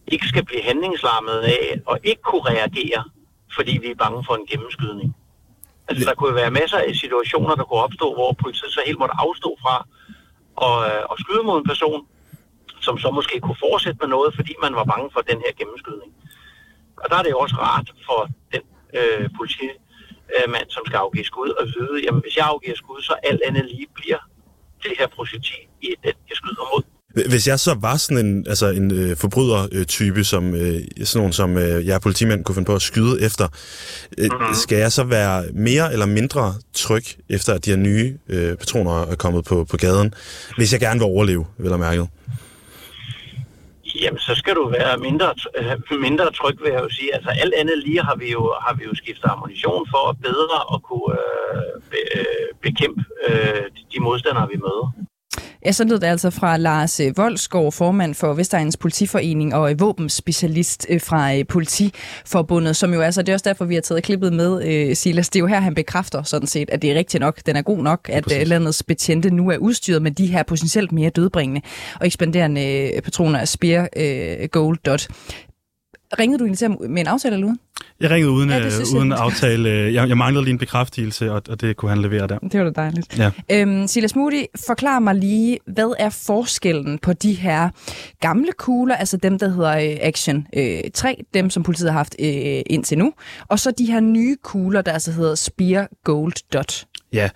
ikke 0.07 0.27
skal 0.27 0.45
blive 0.45 0.63
handlingslammet 0.63 1.39
af 1.39 1.81
og 1.85 1.99
ikke 2.03 2.21
kunne 2.21 2.41
reagere, 2.41 3.03
fordi 3.55 3.77
vi 3.77 3.87
er 3.91 3.95
bange 3.95 4.23
for 4.27 4.35
en 4.35 4.45
gennemskydning. 4.45 5.15
Altså, 5.87 6.05
der 6.09 6.15
kunne 6.15 6.35
være 6.35 6.51
masser 6.51 6.77
af 6.77 6.95
situationer, 6.95 7.55
der 7.55 7.63
kunne 7.63 7.79
opstå, 7.87 8.13
hvor 8.13 8.31
politiet 8.43 8.73
så 8.73 8.81
helt 8.85 8.99
måtte 8.99 9.15
afstå 9.17 9.57
fra 9.63 9.75
at, 10.67 10.75
øh, 10.89 11.03
at 11.11 11.17
skyde 11.23 11.43
mod 11.43 11.57
en 11.59 11.67
person, 11.71 12.07
som 12.81 12.97
så 12.97 13.11
måske 13.11 13.39
kunne 13.39 13.63
fortsætte 13.67 13.99
med 14.01 14.09
noget, 14.15 14.35
fordi 14.35 14.53
man 14.61 14.75
var 14.75 14.83
bange 14.83 15.09
for 15.13 15.21
den 15.21 15.37
her 15.45 15.53
gennemskydning. 15.59 16.11
Og 16.97 17.09
der 17.09 17.15
er 17.17 17.23
det 17.23 17.31
jo 17.31 17.39
også 17.39 17.55
rart 17.55 17.87
for 18.07 18.19
den 18.53 18.63
øh, 18.97 19.29
politimand, 19.37 20.67
som 20.69 20.83
skal 20.85 20.97
afgive 20.97 21.25
skud, 21.31 21.51
at 21.61 21.65
vide, 21.75 22.03
jamen 22.05 22.21
hvis 22.21 22.37
jeg 22.37 22.45
afgiver 22.45 22.75
skud, 22.75 23.01
så 23.01 23.13
alt 23.23 23.41
andet 23.47 23.65
lige 23.65 23.87
bliver 23.95 24.21
det 24.83 24.93
her 24.99 25.07
projektil 25.07 25.61
i 25.81 25.89
den, 26.03 26.15
jeg 26.29 26.35
skyder 26.35 26.65
mod. 26.73 26.83
Hvis 27.29 27.47
jeg 27.47 27.59
så 27.59 27.75
var 27.81 27.97
sådan 27.97 28.25
en, 28.25 28.47
altså 28.47 28.67
en 28.69 28.91
øh, 28.91 29.17
forbrydertype, 29.17 30.23
som 30.23 30.55
øh, 30.55 30.79
sådan 31.03 31.19
nogen 31.19 31.33
som 31.33 31.57
øh, 31.57 31.85
jeg 31.87 32.01
politimand 32.01 32.43
kunne 32.43 32.55
finde 32.55 32.65
på 32.65 32.75
at 32.75 32.81
skyde 32.81 33.21
efter, 33.21 33.47
øh, 34.17 34.29
mm-hmm. 34.31 34.53
skal 34.53 34.77
jeg 34.77 34.91
så 34.91 35.03
være 35.03 35.43
mere 35.53 35.93
eller 35.93 36.05
mindre 36.05 36.53
tryg 36.73 37.03
efter, 37.29 37.53
at 37.53 37.65
de 37.65 37.69
her 37.69 37.77
nye 37.77 38.17
øh, 38.29 38.55
patroner 38.57 39.01
er 39.01 39.15
kommet 39.15 39.45
på, 39.45 39.65
på 39.71 39.77
gaden, 39.77 40.13
hvis 40.57 40.73
jeg 40.73 40.79
gerne 40.79 40.99
vil 40.99 41.05
overleve, 41.05 41.45
vil 41.57 41.69
jeg 41.69 41.79
mærke? 41.79 42.07
Jamen, 44.01 44.19
så 44.19 44.33
skal 44.35 44.53
du 44.55 44.63
være 44.77 44.97
mindre, 44.97 45.29
øh, 45.57 46.01
mindre 46.07 46.31
tryg, 46.39 46.55
vil 46.63 46.71
jeg 46.71 46.81
jo 46.85 46.89
sige. 46.89 47.15
Altså, 47.15 47.29
alt 47.41 47.53
andet 47.53 47.77
lige 47.85 48.01
har 48.07 48.15
vi 48.15 48.31
jo, 48.31 48.43
har 48.65 48.73
vi 48.77 48.83
jo 48.89 48.93
skiftet 49.01 49.29
ammunition 49.33 49.83
for 49.93 50.03
at 50.11 50.15
bedre 50.27 50.59
at 50.73 50.79
kunne 50.87 51.13
øh, 51.19 51.72
øh, 52.15 52.25
bekæmpe 52.61 53.03
øh, 53.27 53.63
de 53.93 53.99
modstandere, 53.99 54.47
vi 54.51 54.57
møder. 54.57 54.93
Ja, 55.65 55.71
så 55.71 55.83
lød 55.83 55.99
det 55.99 56.07
altså 56.07 56.29
fra 56.29 56.57
Lars 56.57 56.99
øh, 56.99 57.17
Voldsgaard, 57.17 57.71
formand 57.71 58.15
for 58.15 58.33
Vestegnens 58.33 58.77
Politiforening 58.77 59.55
og 59.55 59.79
våbenspecialist 59.79 60.87
øh, 60.89 61.01
fra 61.01 61.35
øh, 61.35 61.45
Politiforbundet, 61.49 62.75
som 62.75 62.93
jo 62.93 63.01
altså, 63.01 63.21
det 63.21 63.29
er 63.29 63.33
også 63.33 63.49
derfor, 63.49 63.65
vi 63.65 63.73
har 63.73 63.81
taget 63.81 64.03
klippet 64.03 64.33
med, 64.33 64.95
Silas. 64.95 65.29
Det 65.29 65.39
er 65.39 65.41
jo 65.41 65.47
her, 65.47 65.59
han 65.59 65.75
bekræfter 65.75 66.23
sådan 66.23 66.47
set, 66.47 66.69
at 66.69 66.81
det 66.81 66.91
er 66.91 66.95
rigtigt 66.95 67.21
nok, 67.21 67.39
den 67.45 67.55
er 67.55 67.61
god 67.61 67.77
nok, 67.77 68.09
at 68.09 68.31
ja, 68.31 68.43
landets 68.43 68.83
betjente 68.83 69.29
nu 69.29 69.49
er 69.49 69.57
udstyret 69.57 70.01
med 70.01 70.11
de 70.11 70.25
her 70.25 70.43
potentielt 70.43 70.91
mere 70.91 71.09
dødbringende 71.09 71.61
og 71.99 72.05
ekspanderende 72.05 72.91
patroner 73.03 73.39
af 73.39 73.47
Spear 73.47 73.87
Gold 74.47 74.77
Dot. 74.85 75.07
Ringede 76.19 76.39
du 76.39 76.43
egentlig 76.43 76.59
til 76.59 76.89
med 76.89 77.01
en 77.01 77.07
aftale 77.07 77.35
eller 77.35 77.47
uden? 77.47 77.59
Jeg 77.99 78.09
ringede 78.09 78.31
uden, 78.31 78.49
ja, 78.49 78.65
øh, 78.65 78.71
uden 78.95 79.11
aftale. 79.11 79.69
Jeg, 79.69 80.09
jeg 80.09 80.17
manglede 80.17 80.43
lige 80.43 80.51
en 80.53 80.57
bekræftelse, 80.57 81.31
og, 81.31 81.41
og 81.49 81.61
det 81.61 81.77
kunne 81.77 81.89
han 81.89 82.01
levere 82.01 82.27
der. 82.27 82.39
Det 82.39 82.59
var 82.59 82.69
da 82.69 82.81
dejligt. 82.81 83.19
Ja. 83.19 83.31
Øhm, 83.51 83.87
Silas 83.87 84.15
Moody, 84.15 84.43
forklar 84.67 84.99
mig 84.99 85.15
lige, 85.15 85.59
hvad 85.67 85.93
er 85.99 86.09
forskellen 86.09 86.99
på 86.99 87.13
de 87.13 87.33
her 87.33 87.69
gamle 88.19 88.51
kugler, 88.57 88.95
altså 88.95 89.17
dem, 89.17 89.39
der 89.39 89.49
hedder 89.49 89.77
øh, 89.77 89.97
Action 90.01 90.47
øh, 90.55 90.79
3, 90.93 91.23
dem 91.33 91.49
som 91.49 91.63
politiet 91.63 91.91
har 91.91 91.97
haft 91.97 92.15
øh, 92.19 92.61
indtil 92.65 92.97
nu, 92.97 93.13
og 93.47 93.59
så 93.59 93.71
de 93.77 93.85
her 93.85 93.99
nye 93.99 94.35
kugler, 94.43 94.81
der 94.81 94.91
altså 94.91 95.11
hedder 95.11 95.35
Spear 95.35 95.87
Gold 96.03 96.33
Dot? 96.53 96.85
Ja, 97.13 97.29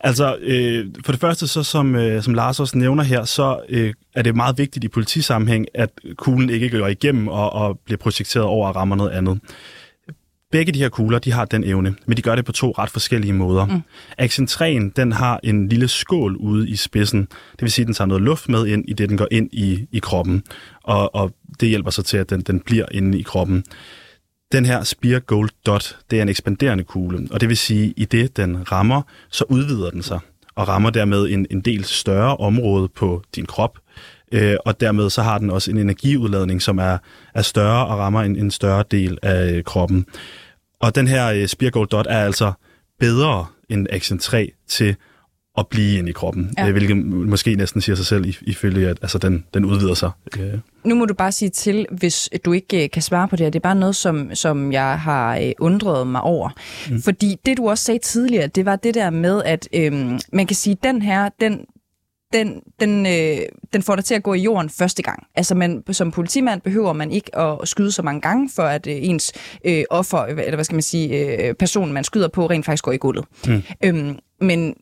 altså 0.00 0.36
øh, 0.40 0.86
for 1.04 1.12
det 1.12 1.20
første, 1.20 1.46
så 1.46 1.62
som, 1.62 1.96
øh, 1.96 2.22
som 2.22 2.34
Lars 2.34 2.60
også 2.60 2.78
nævner 2.78 3.02
her, 3.02 3.24
så 3.24 3.60
øh, 3.68 3.94
er 4.14 4.22
det 4.22 4.36
meget 4.36 4.58
vigtigt 4.58 4.84
i 4.84 4.88
politisammenhæng, 4.88 5.66
at 5.74 5.90
kuglen 6.16 6.50
ikke 6.50 6.70
går 6.70 6.86
igennem 6.86 7.28
og, 7.28 7.52
og 7.52 7.80
bliver 7.84 7.98
projekteret 7.98 8.46
over 8.46 8.68
og 8.68 8.76
rammer 8.76 8.96
noget 8.96 9.10
andet. 9.10 9.40
Begge 10.52 10.72
de 10.72 10.78
her 10.78 10.88
kugler, 10.88 11.18
de 11.18 11.32
har 11.32 11.44
den 11.44 11.64
evne, 11.64 11.94
men 12.06 12.16
de 12.16 12.22
gør 12.22 12.34
det 12.34 12.44
på 12.44 12.52
to 12.52 12.70
ret 12.78 12.90
forskellige 12.90 13.32
måder. 13.32 13.66
Mm. 13.66 13.82
3'en, 14.20 14.92
den 14.96 15.12
har 15.12 15.40
en 15.42 15.68
lille 15.68 15.88
skål 15.88 16.36
ude 16.36 16.68
i 16.68 16.76
spidsen. 16.76 17.20
Det 17.20 17.62
vil 17.62 17.70
sige, 17.70 17.82
at 17.82 17.86
den 17.86 17.94
tager 17.94 18.08
noget 18.08 18.22
luft 18.22 18.48
med 18.48 18.66
ind, 18.66 18.84
i 18.88 18.92
det 18.92 19.08
den 19.08 19.18
går 19.18 19.28
ind 19.30 19.48
i, 19.52 19.86
i 19.92 19.98
kroppen. 19.98 20.42
Og, 20.82 21.14
og 21.14 21.32
det 21.60 21.68
hjælper 21.68 21.90
så 21.90 22.02
til, 22.02 22.16
at 22.16 22.30
den, 22.30 22.40
den 22.40 22.60
bliver 22.60 22.86
inde 22.90 23.18
i 23.18 23.22
kroppen. 23.22 23.64
Den 24.52 24.66
her 24.66 24.84
Spear 24.84 25.18
Gold 25.18 25.50
Dot, 25.66 25.98
det 26.10 26.18
er 26.18 26.22
en 26.22 26.28
ekspanderende 26.28 26.84
kugle, 26.84 27.28
og 27.30 27.40
det 27.40 27.48
vil 27.48 27.56
sige, 27.56 27.86
at 27.86 27.92
i 27.96 28.04
det 28.04 28.36
den 28.36 28.72
rammer, 28.72 29.02
så 29.30 29.44
udvider 29.48 29.90
den 29.90 30.02
sig, 30.02 30.18
og 30.54 30.68
rammer 30.68 30.90
dermed 30.90 31.28
en, 31.28 31.46
en 31.50 31.60
del 31.60 31.84
større 31.84 32.36
område 32.36 32.88
på 32.88 33.22
din 33.34 33.46
krop, 33.46 33.78
øh, 34.32 34.56
og 34.64 34.80
dermed 34.80 35.10
så 35.10 35.22
har 35.22 35.38
den 35.38 35.50
også 35.50 35.70
en 35.70 35.78
energiudladning, 35.78 36.62
som 36.62 36.78
er, 36.78 36.98
er 37.34 37.42
større 37.42 37.86
og 37.86 37.98
rammer 37.98 38.22
en, 38.22 38.36
en 38.36 38.50
større 38.50 38.84
del 38.90 39.18
af 39.22 39.52
øh, 39.52 39.64
kroppen. 39.64 40.06
Og 40.80 40.94
den 40.94 41.08
her 41.08 41.32
øh, 41.32 41.46
Spear 41.46 41.70
Gold 41.70 41.88
Dot 41.88 42.06
er 42.08 42.24
altså 42.24 42.52
bedre 43.00 43.46
end 43.68 43.86
Action 43.90 44.18
3 44.18 44.52
til 44.68 44.96
at 45.58 45.66
blive 45.66 45.98
ind 45.98 46.08
i 46.08 46.12
kroppen, 46.12 46.54
ja. 46.58 46.66
øh, 46.66 46.72
hvilket 46.72 46.96
måske 47.06 47.54
næsten 47.54 47.80
siger 47.80 47.96
sig 47.96 48.06
selv 48.06 48.34
ifølge, 48.42 48.88
at 48.88 48.98
altså, 49.02 49.18
den, 49.18 49.44
den 49.54 49.64
udvider 49.64 49.94
sig. 49.94 50.10
Øh. 50.38 50.58
Nu 50.84 50.94
må 50.94 51.04
du 51.04 51.14
bare 51.14 51.32
sige 51.32 51.48
til, 51.48 51.86
hvis 51.90 52.30
du 52.44 52.52
ikke 52.52 52.84
øh, 52.84 52.90
kan 52.90 53.02
svare 53.02 53.28
på 53.28 53.36
det 53.36 53.44
her. 53.44 53.50
Det 53.50 53.58
er 53.58 53.68
bare 53.68 53.74
noget, 53.74 53.96
som, 53.96 54.34
som 54.34 54.72
jeg 54.72 55.00
har 55.00 55.52
undret 55.58 56.06
mig 56.06 56.20
over. 56.20 56.50
Mm. 56.90 57.02
Fordi 57.02 57.36
det, 57.46 57.56
du 57.56 57.68
også 57.68 57.84
sagde 57.84 57.98
tidligere, 57.98 58.46
det 58.46 58.64
var 58.64 58.76
det 58.76 58.94
der 58.94 59.10
med, 59.10 59.42
at 59.44 59.68
øh, 59.74 59.92
man 60.32 60.46
kan 60.46 60.56
sige, 60.56 60.72
at 60.72 60.82
den 60.82 61.02
her, 61.02 61.28
den, 61.40 61.60
den, 62.32 62.62
den, 62.80 63.06
øh, 63.06 63.38
den 63.72 63.82
får 63.82 63.96
dig 63.96 64.04
til 64.04 64.14
at 64.14 64.22
gå 64.22 64.34
i 64.34 64.40
jorden 64.40 64.70
første 64.70 65.02
gang. 65.02 65.26
Altså 65.34 65.54
man, 65.54 65.82
som 65.90 66.10
politimand 66.10 66.60
behøver 66.60 66.92
man 66.92 67.10
ikke 67.10 67.38
at 67.38 67.68
skyde 67.68 67.92
så 67.92 68.02
mange 68.02 68.20
gange, 68.20 68.50
for 68.56 68.62
at 68.62 68.86
øh, 68.86 68.96
ens 68.96 69.32
øh, 69.64 69.84
offer, 69.90 70.18
eller 70.18 70.54
hvad 70.54 70.64
skal 70.64 70.74
man 70.74 70.82
sige, 70.82 71.38
øh, 71.48 71.54
person 71.54 71.92
man 71.92 72.04
skyder 72.04 72.28
på, 72.28 72.46
rent 72.46 72.66
faktisk 72.66 72.84
går 72.84 72.92
i 72.92 72.96
gulvet. 72.96 73.24
Mm. 73.46 73.62
Øhm, 73.84 74.18
men 74.40 74.74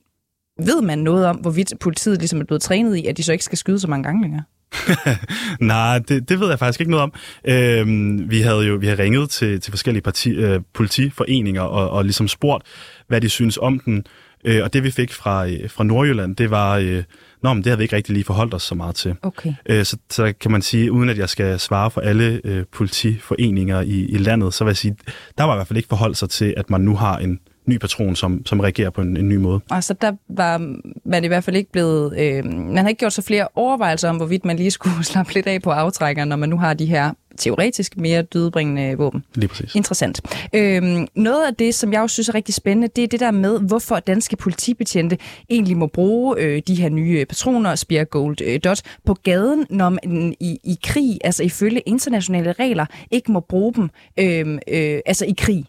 ved 0.59 0.83
man 0.83 0.99
noget 0.99 1.27
om, 1.27 1.37
hvorvidt 1.37 1.73
politiet 1.81 2.19
ligesom 2.19 2.41
er 2.41 2.45
blevet 2.45 2.63
trænet 2.63 2.97
i, 2.97 3.07
at 3.07 3.17
de 3.17 3.23
så 3.23 3.33
ikke 3.33 3.45
skal 3.45 3.59
skyde 3.59 3.81
så 3.81 3.89
mange 3.89 4.05
gange 4.05 4.23
længere? 4.23 4.43
Nej, 5.61 5.99
det, 5.99 6.29
det 6.29 6.41
ved 6.41 6.49
jeg 6.49 6.59
faktisk 6.59 6.81
ikke 6.81 6.91
noget 6.91 7.03
om. 7.03 7.13
Øhm, 7.45 8.31
vi 8.31 8.41
havde 8.41 8.67
jo 8.67 8.75
vi 8.75 8.87
har 8.87 8.99
ringet 8.99 9.31
til, 9.31 9.61
til 9.61 9.73
forskellige 9.73 10.03
parti, 10.03 10.31
øh, 10.31 10.61
politiforeninger 10.75 11.63
og, 11.63 11.91
og 11.91 12.05
ligesom 12.05 12.29
spurgt, 12.29 12.67
hvad 13.09 13.21
de 13.21 13.29
synes 13.29 13.59
om 13.63 13.79
den. 13.79 14.05
Øh, 14.45 14.65
og 14.65 14.73
det 14.73 14.85
vi 14.85 14.91
fik 14.91 15.13
fra, 15.13 15.49
øh, 15.49 15.71
fra 15.71 15.85
Nordjylland, 15.85 16.37
det 16.37 16.51
var, 16.51 16.77
øh, 16.77 17.03
nå, 17.43 17.55
men 17.55 17.65
det 17.65 17.71
har 17.71 17.77
vi 17.77 17.83
ikke 17.83 17.97
rigtig 17.97 18.13
lige 18.13 18.25
forholdt 18.25 18.55
os 18.55 18.63
så 18.63 18.75
meget 18.75 18.95
til. 18.95 19.15
Okay. 19.23 19.55
Øh, 19.67 19.85
så, 19.85 19.97
så 20.11 20.33
kan 20.41 20.51
man 20.51 20.63
sige, 20.63 20.93
uden 20.93 21.09
at 21.09 21.19
jeg 21.19 21.29
skal 21.29 21.61
svare 21.61 21.91
for 21.91 22.01
alle 22.01 22.41
øh, 22.45 22.65
politiforeninger 22.73 23.81
i, 23.81 24.05
i 24.05 24.19
landet, 24.19 24.55
så 24.55 24.65
vil 24.65 24.71
jeg 24.71 24.77
sige, 24.77 24.97
der 25.39 25.45
var 25.45 25.55
i 25.55 25.57
hvert 25.57 25.67
fald 25.67 25.77
ikke 25.77 25.89
forholdt 25.89 26.17
sig 26.17 26.31
til, 26.31 26.55
at 26.57 26.71
man 26.71 26.81
nu 26.81 26.97
har 26.97 27.19
en 27.19 27.39
ny 27.67 27.79
patron, 27.79 28.17
som, 28.17 28.47
som 28.47 28.61
reagerer 28.61 28.91
på 28.91 29.01
en, 29.01 29.17
en 29.17 29.29
ny 29.29 29.37
måde. 29.37 29.61
Altså 29.71 29.95
der 29.95 30.13
var 30.29 30.77
man 31.05 31.25
i 31.25 31.27
hvert 31.27 31.45
fald 31.45 31.57
ikke 31.57 31.73
blevet... 31.73 32.19
Øh, 32.19 32.45
man 32.45 32.79
har 32.79 32.89
ikke 32.89 32.99
gjort 32.99 33.13
så 33.13 33.23
flere 33.23 33.49
overvejelser 33.55 34.09
om, 34.09 34.17
hvorvidt 34.17 34.45
man 34.45 34.57
lige 34.57 34.71
skulle 34.71 35.05
slappe 35.13 35.35
lidt 35.35 35.47
af 35.47 35.63
på 35.63 35.71
aftrækkeren, 35.71 36.29
når 36.29 36.37
man 36.37 36.49
nu 36.49 36.59
har 36.59 36.75
de 36.75 36.87
her 36.87 37.13
teoretisk 37.37 37.97
mere 37.97 38.23
dødbringende 38.23 38.95
våben. 38.95 39.25
Lige 39.35 39.49
præcis. 39.49 39.75
Interessant. 39.75 40.21
Øhm, 40.53 41.07
noget 41.15 41.47
af 41.47 41.55
det, 41.55 41.75
som 41.75 41.93
jeg 41.93 42.01
også 42.01 42.15
synes 42.15 42.29
er 42.29 42.35
rigtig 42.35 42.55
spændende, 42.55 42.89
det 42.97 43.05
er 43.05 43.09
det 43.09 43.21
der 43.21 43.31
med, 43.31 43.61
hvorfor 43.61 43.99
danske 43.99 44.37
politibetjente 44.37 45.19
egentlig 45.51 45.77
må 45.77 45.87
bruge 45.87 46.39
øh, 46.39 46.63
de 46.67 46.75
her 46.75 46.89
nye 46.89 47.25
patroner, 47.25 47.75
Spear 47.75 48.05
Gold 48.05 48.37
øh, 48.45 48.61
Dot, 48.65 48.81
på 49.05 49.15
gaden, 49.15 49.67
når 49.71 49.89
man 49.89 50.35
i, 50.41 50.59
i 50.65 50.79
krig, 50.85 51.19
altså 51.25 51.43
ifølge 51.43 51.81
internationale 51.81 52.53
regler, 52.53 52.87
ikke 53.11 53.33
må 53.33 53.41
bruge 53.41 53.75
dem 53.75 53.91
øh, 54.19 54.59
øh, 54.69 55.01
altså 55.07 55.25
i 55.25 55.35
krig. 55.39 55.67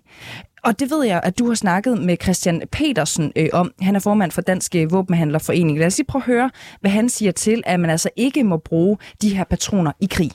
Og 0.67 0.79
det 0.79 0.91
ved 0.91 1.03
jeg, 1.05 1.21
at 1.23 1.39
du 1.39 1.47
har 1.47 1.55
snakket 1.55 2.01
med 2.01 2.17
Christian 2.23 2.63
Petersen 2.71 3.31
øh, 3.35 3.49
om. 3.53 3.73
Han 3.81 3.95
er 3.95 3.99
formand 3.99 4.31
for 4.31 4.41
Dansk 4.41 4.75
øh, 4.75 4.91
Våbenhandlerforening. 4.91 5.79
Lad 5.79 5.87
os 5.87 5.97
lige 5.97 6.07
prøve 6.07 6.21
at 6.21 6.25
høre, 6.25 6.51
hvad 6.81 6.91
han 6.91 7.09
siger 7.09 7.31
til, 7.31 7.63
at 7.65 7.79
man 7.79 7.89
altså 7.89 8.09
ikke 8.15 8.43
må 8.43 8.57
bruge 8.57 8.97
de 9.21 9.35
her 9.35 9.43
patroner 9.43 9.91
i 9.99 10.07
krig. 10.11 10.31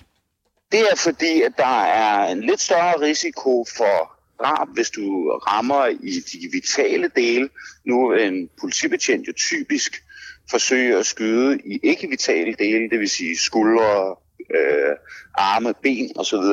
Det 0.72 0.80
er 0.80 0.96
fordi, 0.96 1.42
at 1.42 1.52
der 1.56 1.82
er 1.82 2.32
en 2.32 2.40
lidt 2.40 2.60
større 2.60 3.00
risiko 3.00 3.66
for 3.76 4.12
drab, 4.42 4.68
hvis 4.74 4.90
du 4.90 5.30
rammer 5.30 5.86
i 5.86 6.10
de 6.32 6.48
vitale 6.52 7.10
dele. 7.16 7.48
Nu 7.84 8.08
er 8.08 8.24
en 8.24 8.48
politibetjent 8.60 9.28
jo 9.28 9.32
typisk 9.36 10.02
forsøger 10.50 10.98
at 10.98 11.06
skyde 11.06 11.58
i 11.64 11.80
ikke-vitale 11.82 12.54
dele, 12.58 12.90
det 12.90 12.98
vil 12.98 13.08
sige 13.08 13.38
skuldre, 13.38 14.16
øh, 14.50 14.96
arme, 15.34 15.74
ben 15.82 16.10
osv., 16.16 16.44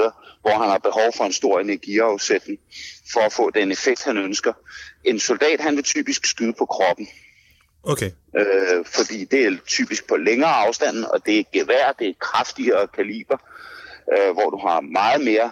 hvor 0.41 0.51
han 0.51 0.69
har 0.69 0.77
behov 0.77 1.13
for 1.15 1.23
en 1.23 1.33
stor 1.33 1.59
energiafsætning 1.59 2.59
for 3.13 3.19
at 3.19 3.33
få 3.33 3.49
den 3.49 3.71
effekt, 3.71 4.03
han 4.03 4.17
ønsker. 4.17 4.53
En 5.03 5.19
soldat, 5.19 5.59
han 5.59 5.75
vil 5.75 5.83
typisk 5.83 6.25
skyde 6.25 6.53
på 6.53 6.65
kroppen. 6.65 7.07
Okay. 7.83 8.11
Øh, 8.37 8.85
fordi 8.85 9.25
det 9.25 9.45
er 9.45 9.57
typisk 9.67 10.07
på 10.07 10.15
længere 10.15 10.49
afstand, 10.49 11.03
og 11.03 11.25
det 11.25 11.39
er 11.39 11.43
gevær, 11.53 11.91
det 11.99 12.09
er 12.09 12.13
kraftigere 12.19 12.87
kaliber, 12.87 13.37
øh, 14.13 14.33
hvor 14.33 14.49
du 14.49 14.57
har 14.57 14.81
meget 14.81 15.21
mere 15.21 15.51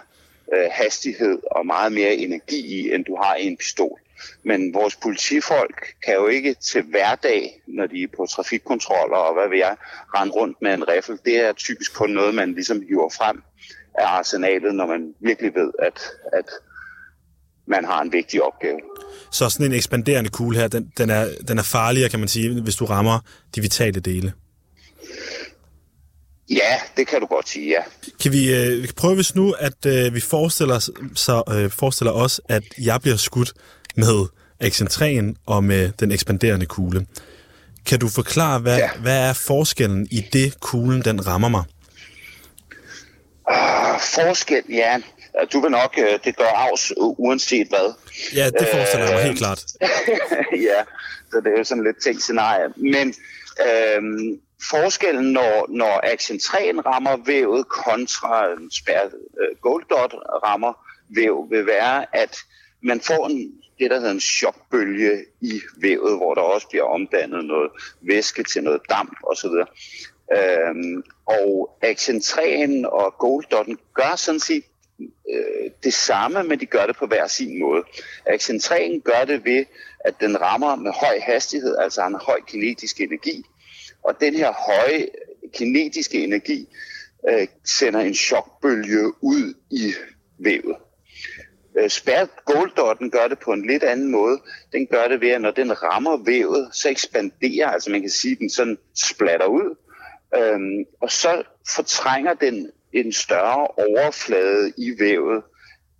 øh, 0.54 0.68
hastighed 0.70 1.38
og 1.50 1.66
meget 1.66 1.92
mere 1.92 2.14
energi 2.14 2.80
i, 2.80 2.94
end 2.94 3.04
du 3.04 3.16
har 3.16 3.36
i 3.36 3.46
en 3.46 3.56
pistol. 3.56 3.98
Men 4.42 4.74
vores 4.74 4.96
politifolk 4.96 5.94
kan 6.04 6.14
jo 6.14 6.26
ikke 6.26 6.54
til 6.54 6.82
hverdag, 6.82 7.62
når 7.66 7.86
de 7.86 8.02
er 8.02 8.08
på 8.16 8.26
trafikkontroller 8.26 9.16
og 9.16 9.34
hvad 9.34 9.48
ved 9.48 9.58
jeg, 9.58 9.76
rende 10.14 10.32
rundt 10.32 10.62
med 10.62 10.74
en 10.74 10.88
riffel. 10.88 11.18
Det 11.24 11.36
er 11.40 11.52
typisk 11.52 11.94
kun 11.94 12.10
noget, 12.10 12.34
man 12.34 12.52
ligesom 12.52 12.82
hiver 12.88 13.08
frem 13.08 13.42
af 13.94 14.06
arsenalet, 14.06 14.74
når 14.74 14.86
man 14.86 15.14
virkelig 15.20 15.54
ved, 15.54 15.70
at, 15.78 16.00
at 16.32 16.44
man 17.66 17.84
har 17.84 18.02
en 18.02 18.12
vigtig 18.12 18.42
opgave. 18.42 18.80
Så 19.32 19.48
sådan 19.48 19.66
en 19.66 19.72
ekspanderende 19.72 20.30
kugle 20.30 20.58
her, 20.58 20.68
den, 20.68 20.92
den, 20.98 21.10
er, 21.10 21.28
den 21.48 21.58
er 21.58 21.62
farligere, 21.62 22.08
kan 22.08 22.18
man 22.18 22.28
sige, 22.28 22.62
hvis 22.62 22.76
du 22.76 22.84
rammer 22.84 23.18
de 23.54 23.60
vitale 23.60 24.00
dele? 24.00 24.32
Ja, 26.50 26.76
det 26.96 27.06
kan 27.06 27.20
du 27.20 27.26
godt 27.26 27.48
sige, 27.48 27.68
ja. 27.68 27.82
Kan 28.22 28.32
vi, 28.32 28.54
øh, 28.54 28.82
vi 28.82 28.86
kan 28.86 28.94
prøve, 28.96 29.14
hvis 29.14 29.34
nu, 29.34 29.54
at 29.58 29.86
øh, 29.86 30.14
vi 30.14 30.20
forestiller, 30.20 30.78
så, 31.14 31.42
øh, 31.52 31.70
forestiller 31.70 32.12
os, 32.12 32.40
at 32.48 32.62
jeg 32.78 33.00
bliver 33.00 33.16
skudt 33.16 33.52
med 33.96 34.26
excentren 34.60 35.36
og 35.46 35.64
med 35.64 35.92
den 36.00 36.12
ekspanderende 36.12 36.66
kugle. 36.66 37.06
Kan 37.86 37.98
du 37.98 38.08
forklare, 38.08 38.58
hvad, 38.58 38.78
ja. 38.78 38.90
hvad 39.00 39.28
er 39.28 39.32
forskellen 39.32 40.06
i 40.10 40.24
det, 40.32 40.60
kuglen 40.60 41.02
den 41.02 41.26
rammer 41.26 41.48
mig? 41.48 41.64
Uh, 43.98 44.02
forskel, 44.14 44.64
ja. 44.68 45.00
Du 45.52 45.60
vil 45.60 45.70
nok, 45.70 45.94
uh, 45.98 46.18
det 46.24 46.36
gør 46.36 46.52
afs 46.54 46.92
uanset 46.96 47.68
hvad. 47.68 47.94
Ja, 48.34 48.46
det 48.46 48.68
forestiller 48.72 49.06
jeg 49.06 49.14
mig 49.14 49.22
helt 49.22 49.38
klart. 49.38 49.62
ja, 50.70 50.80
så 51.30 51.40
det 51.40 51.52
er 51.52 51.58
jo 51.58 51.64
sådan 51.64 51.84
lidt 51.84 52.02
tænkt 52.02 52.22
scenarie. 52.22 52.68
Men 52.76 53.14
uh, 53.68 54.02
forskellen, 54.70 55.32
når, 55.32 55.66
når 55.68 56.00
Action 56.12 56.38
3 56.38 56.72
rammer 56.86 57.16
vævet 57.26 57.68
kontra 57.68 58.46
spær, 58.80 59.00
uh, 59.04 59.60
Gold 59.60 59.84
Dot 59.90 60.14
rammer 60.46 60.72
væv, 61.16 61.46
vil 61.50 61.66
være, 61.66 62.16
at 62.16 62.36
man 62.82 63.00
får 63.00 63.26
en, 63.26 63.52
det, 63.78 63.90
der 63.90 63.96
hedder 63.96 64.12
en 64.12 64.20
chokbølge 64.20 65.24
i 65.40 65.60
vævet, 65.76 66.16
hvor 66.16 66.34
der 66.34 66.42
også 66.42 66.68
bliver 66.68 66.84
omdannet 66.84 67.44
noget 67.44 67.70
væske 68.00 68.42
til 68.42 68.62
noget 68.62 68.80
damp 68.88 69.12
osv. 69.22 69.50
Øhm, 70.36 71.02
og 71.26 71.78
Action 71.82 72.16
3'en 72.16 72.86
og 72.86 73.14
Gold 73.18 73.44
Dot'en 73.54 73.76
gør 73.94 74.16
sådan 74.16 74.40
set 74.40 74.64
øh, 75.30 75.70
det 75.84 75.94
samme, 75.94 76.42
men 76.42 76.60
de 76.60 76.66
gør 76.66 76.86
det 76.86 76.96
på 76.96 77.06
hver 77.06 77.26
sin 77.26 77.58
måde. 77.58 77.82
Action 78.26 78.56
3'en 78.56 79.00
gør 79.00 79.24
det 79.24 79.44
ved, 79.44 79.64
at 80.04 80.14
den 80.20 80.40
rammer 80.40 80.76
med 80.76 80.92
høj 80.92 81.18
hastighed, 81.22 81.76
altså 81.76 82.06
en 82.06 82.16
høj 82.22 82.40
kinetisk 82.46 83.00
energi. 83.00 83.42
Og 84.04 84.20
den 84.20 84.34
her 84.34 84.52
høje 84.52 85.08
kinetiske 85.54 86.24
energi 86.24 86.68
øh, 87.28 87.46
sender 87.64 88.00
en 88.00 88.14
chokbølge 88.14 89.12
ud 89.22 89.54
i 89.70 89.92
vævet. 90.38 90.76
Øh, 91.78 91.90
Spærret 91.90 92.30
Goldotten 92.44 93.10
gør 93.10 93.28
det 93.28 93.38
på 93.38 93.52
en 93.52 93.66
lidt 93.66 93.82
anden 93.82 94.10
måde. 94.10 94.40
Den 94.72 94.86
gør 94.86 95.08
det 95.08 95.20
ved, 95.20 95.30
at 95.30 95.40
når 95.40 95.50
den 95.50 95.82
rammer 95.82 96.16
vævet, 96.24 96.68
så 96.72 96.88
ekspanderer, 96.88 97.70
altså 97.70 97.90
man 97.90 98.00
kan 98.00 98.10
sige, 98.10 98.32
at 98.32 98.38
den 98.38 98.50
sådan 98.50 98.78
splatter 98.94 99.46
ud, 99.46 99.76
øhm, 100.36 100.84
og 101.00 101.10
så 101.10 101.42
fortrænger 101.76 102.34
den 102.34 102.70
en 102.92 103.12
større 103.12 103.66
overflade 103.66 104.72
i 104.76 104.94
vævet, 104.98 105.42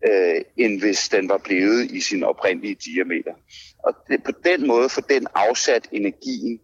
øh, 0.08 0.40
end 0.56 0.80
hvis 0.80 1.08
den 1.08 1.28
var 1.28 1.38
blevet 1.44 1.90
i 1.90 2.00
sin 2.00 2.22
oprindelige 2.22 2.76
diameter. 2.84 3.32
Og 3.78 3.94
det, 4.08 4.22
på 4.22 4.32
den 4.44 4.66
måde 4.66 4.88
får 4.88 5.02
den 5.02 5.26
afsat 5.34 5.88
energien 5.92 6.60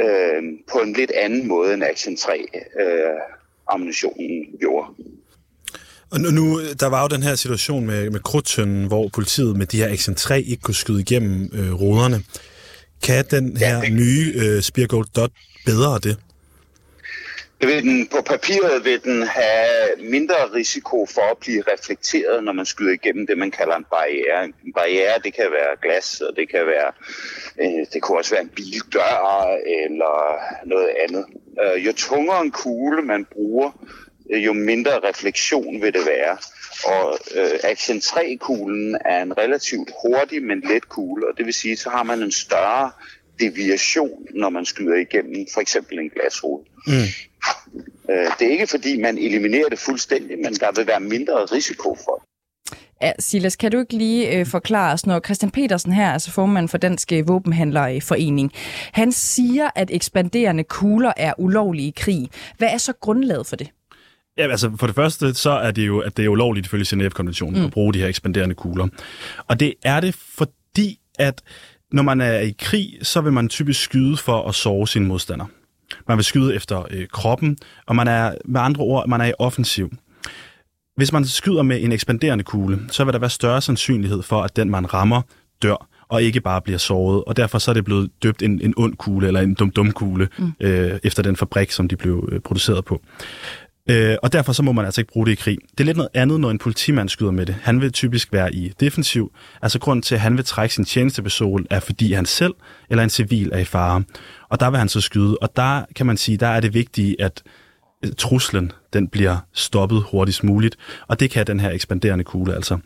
øh, 0.00 0.42
på 0.72 0.78
en 0.78 0.92
lidt 0.92 1.10
anden 1.10 1.48
måde 1.48 1.74
end 1.74 1.84
Action 1.84 2.16
3 2.16 2.46
øh, 2.80 2.86
ammunitionen 3.68 4.58
gjorde. 4.60 4.86
Og 6.10 6.20
nu, 6.20 6.60
der 6.80 6.86
var 6.86 7.02
jo 7.02 7.08
den 7.08 7.22
her 7.22 7.34
situation 7.34 7.86
med, 7.86 8.10
med 8.10 8.20
krudtønden, 8.20 8.86
hvor 8.86 9.08
politiet 9.08 9.56
med 9.56 9.66
de 9.66 9.76
her 9.76 9.88
Action 9.88 10.14
3 10.14 10.42
ikke 10.42 10.62
kunne 10.62 10.74
skyde 10.74 11.00
igennem 11.00 11.50
øh, 11.52 11.72
ruderne. 11.72 12.22
Kan 13.02 13.24
den 13.30 13.56
her 13.56 13.74
ja, 13.74 13.80
det... 13.80 13.92
nye 13.92 14.32
øh, 14.36 14.62
Spear 14.62 14.86
Gold 14.86 15.06
Dot 15.16 15.30
bedre 15.66 15.98
det? 15.98 16.16
Vil 17.60 17.82
den, 17.82 18.06
på 18.06 18.22
papiret 18.22 18.84
vil 18.84 19.04
den 19.04 19.22
have 19.22 19.96
mindre 19.98 20.34
risiko 20.54 21.06
for 21.06 21.30
at 21.30 21.38
blive 21.38 21.62
reflekteret, 21.72 22.44
når 22.44 22.52
man 22.52 22.66
skyder 22.66 22.92
igennem 22.92 23.26
det, 23.26 23.38
man 23.38 23.50
kalder 23.50 23.76
en 23.76 23.86
barriere. 23.90 24.44
En 24.44 24.72
barriere, 24.74 25.18
det 25.24 25.34
kan 25.34 25.46
være 25.50 25.76
glas, 25.82 26.20
og 26.20 26.36
det 26.36 26.48
kan 26.48 26.66
være, 26.66 26.92
øh, 27.60 27.86
det 27.92 28.02
kan 28.02 28.16
også 28.16 28.30
være 28.30 28.42
en 28.42 28.48
bildør 28.48 29.56
eller 29.66 30.40
noget 30.64 30.88
andet. 31.08 31.24
Øh, 31.62 31.86
jo 31.86 31.92
tungere 31.92 32.42
en 32.42 32.50
kugle 32.50 33.02
man 33.02 33.24
bruger, 33.24 33.70
øh, 34.30 34.44
jo 34.44 34.52
mindre 34.52 35.00
refleksion 35.08 35.82
vil 35.82 35.92
det 35.92 36.06
være. 36.06 36.36
Og 36.84 37.18
øh, 37.36 37.50
Action 37.64 37.98
3-kuglen 37.98 38.98
er 39.04 39.22
en 39.22 39.38
relativt 39.38 39.90
hurtig, 40.02 40.42
men 40.42 40.60
let 40.60 40.88
kugle, 40.88 41.28
og 41.28 41.36
det 41.36 41.46
vil 41.46 41.54
sige, 41.54 41.76
så 41.76 41.90
har 41.90 42.02
man 42.02 42.22
en 42.22 42.32
større 42.32 42.90
deviation, 43.40 44.26
når 44.34 44.50
man 44.50 44.64
skyder 44.64 44.94
igennem 44.94 45.46
for 45.54 45.60
eksempel 45.60 45.98
en 45.98 46.10
glasrude. 46.10 46.64
Mm. 46.86 46.92
Øh, 48.10 48.26
det 48.38 48.46
er 48.46 48.52
ikke 48.52 48.66
fordi, 48.66 49.00
man 49.00 49.18
eliminerer 49.18 49.68
det 49.68 49.78
fuldstændig, 49.78 50.38
men 50.38 50.54
der 50.54 50.68
vil 50.76 50.86
være 50.86 51.00
mindre 51.00 51.34
risiko 51.34 51.96
for 52.04 52.14
det. 52.14 52.30
Ja, 53.02 53.12
Silas, 53.18 53.56
kan 53.56 53.72
du 53.72 53.78
ikke 53.78 53.96
lige 53.96 54.38
øh, 54.38 54.46
forklare 54.46 54.92
os, 54.92 55.06
når 55.06 55.20
Christian 55.20 55.50
Petersen 55.50 55.92
her, 55.92 56.12
altså 56.12 56.30
formand 56.30 56.68
for 56.68 56.78
Dansk 56.78 57.12
øh, 57.12 57.28
Våbenhandlerforening, 57.28 58.52
han 58.92 59.12
siger, 59.12 59.70
at 59.74 59.90
ekspanderende 59.92 60.64
kugler 60.64 61.12
er 61.16 61.32
ulovlige 61.38 61.88
i 61.88 61.92
krig. 61.96 62.28
Hvad 62.58 62.68
er 62.68 62.78
så 62.78 62.92
grundlaget 62.92 63.46
for 63.46 63.56
det? 63.56 63.70
Ja, 64.38 64.50
altså 64.50 64.72
for 64.80 64.86
det 64.86 64.96
første, 64.96 65.34
så 65.34 65.50
er 65.50 65.70
det 65.70 65.86
jo, 65.86 65.98
at 65.98 66.16
det 66.16 66.24
er 66.24 66.28
ulovligt 66.28 66.66
ifølge 66.66 66.84
Genève-konventionen 66.84 67.60
mm. 67.60 67.66
at 67.66 67.72
bruge 67.72 67.94
de 67.94 67.98
her 67.98 68.08
ekspanderende 68.08 68.54
kugler. 68.54 68.88
Og 69.48 69.60
det 69.60 69.74
er 69.84 70.00
det, 70.00 70.14
fordi 70.14 71.00
at 71.18 71.42
når 71.92 72.02
man 72.02 72.20
er 72.20 72.38
i 72.38 72.54
krig, 72.58 72.98
så 73.02 73.20
vil 73.20 73.32
man 73.32 73.48
typisk 73.48 73.80
skyde 73.80 74.16
for 74.16 74.48
at 74.48 74.54
sove 74.54 74.88
sin 74.88 75.06
modstander. 75.06 75.46
Man 76.08 76.16
vil 76.16 76.24
skyde 76.24 76.54
efter 76.54 76.86
øh, 76.90 77.08
kroppen, 77.08 77.58
og 77.86 77.96
man 77.96 78.08
er 78.08 78.34
med 78.44 78.60
andre 78.60 78.82
ord, 78.82 79.08
man 79.08 79.20
er 79.20 79.24
i 79.24 79.32
offensiv. 79.38 79.92
Hvis 80.96 81.12
man 81.12 81.24
skyder 81.24 81.62
med 81.62 81.82
en 81.82 81.92
ekspanderende 81.92 82.44
kugle, 82.44 82.78
så 82.90 83.04
vil 83.04 83.12
der 83.12 83.18
være 83.18 83.30
større 83.30 83.60
sandsynlighed 83.60 84.22
for, 84.22 84.42
at 84.42 84.56
den, 84.56 84.70
man 84.70 84.94
rammer, 84.94 85.22
dør 85.62 85.86
og 86.10 86.22
ikke 86.22 86.40
bare 86.40 86.60
bliver 86.60 86.78
såret. 86.78 87.24
Og 87.24 87.36
derfor 87.36 87.58
så 87.58 87.70
er 87.70 87.74
det 87.74 87.84
blevet 87.84 88.10
døbt 88.22 88.42
en, 88.42 88.60
en 88.62 88.74
ond 88.76 88.96
kugle, 88.96 89.26
eller 89.26 89.40
en 89.40 89.54
dum-dum 89.54 89.92
kugle, 89.92 90.28
mm. 90.38 90.52
øh, 90.60 90.98
efter 91.04 91.22
den 91.22 91.36
fabrik, 91.36 91.70
som 91.70 91.88
de 91.88 91.96
blev 91.96 92.28
øh, 92.32 92.40
produceret 92.40 92.84
på. 92.84 93.02
Øh, 93.90 94.16
og 94.22 94.32
derfor 94.32 94.52
så 94.52 94.62
må 94.62 94.72
man 94.72 94.84
altså 94.84 95.00
ikke 95.00 95.12
bruge 95.12 95.26
det 95.26 95.32
i 95.32 95.34
krig. 95.34 95.58
Det 95.70 95.80
er 95.80 95.84
lidt 95.84 95.96
noget 95.96 96.10
andet, 96.14 96.40
når 96.40 96.50
en 96.50 96.58
politimand 96.58 97.08
skyder 97.08 97.30
med 97.30 97.46
det. 97.46 97.56
Han 97.62 97.80
vil 97.80 97.92
typisk 97.92 98.32
være 98.32 98.54
i 98.54 98.72
defensiv. 98.80 99.32
Altså 99.62 99.78
grunden 99.78 100.02
til, 100.02 100.14
at 100.14 100.20
han 100.20 100.36
vil 100.36 100.44
trække 100.44 100.74
sin 100.74 100.84
tjenestepistol, 100.84 101.66
er 101.70 101.80
fordi 101.80 102.12
han 102.12 102.26
selv 102.26 102.54
eller 102.90 103.04
en 103.04 103.10
civil 103.10 103.50
er 103.52 103.58
i 103.58 103.64
fare. 103.64 104.02
Og 104.48 104.60
der 104.60 104.70
vil 104.70 104.78
han 104.78 104.88
så 104.88 105.00
skyde. 105.00 105.36
Og 105.36 105.56
der 105.56 105.84
kan 105.96 106.06
man 106.06 106.16
sige, 106.16 106.36
der 106.36 106.46
er 106.46 106.60
det 106.60 106.74
vigtige, 106.74 107.22
at 107.22 107.42
øh, 108.04 108.12
truslen 108.18 108.72
den 108.92 109.08
bliver 109.08 109.36
stoppet 109.52 110.04
hurtigst 110.10 110.44
muligt. 110.44 110.76
Og 111.08 111.20
det 111.20 111.30
kan 111.30 111.46
den 111.46 111.60
her 111.60 111.70
ekspanderende 111.70 112.24
kugle 112.24 112.54
altså. 112.54 112.78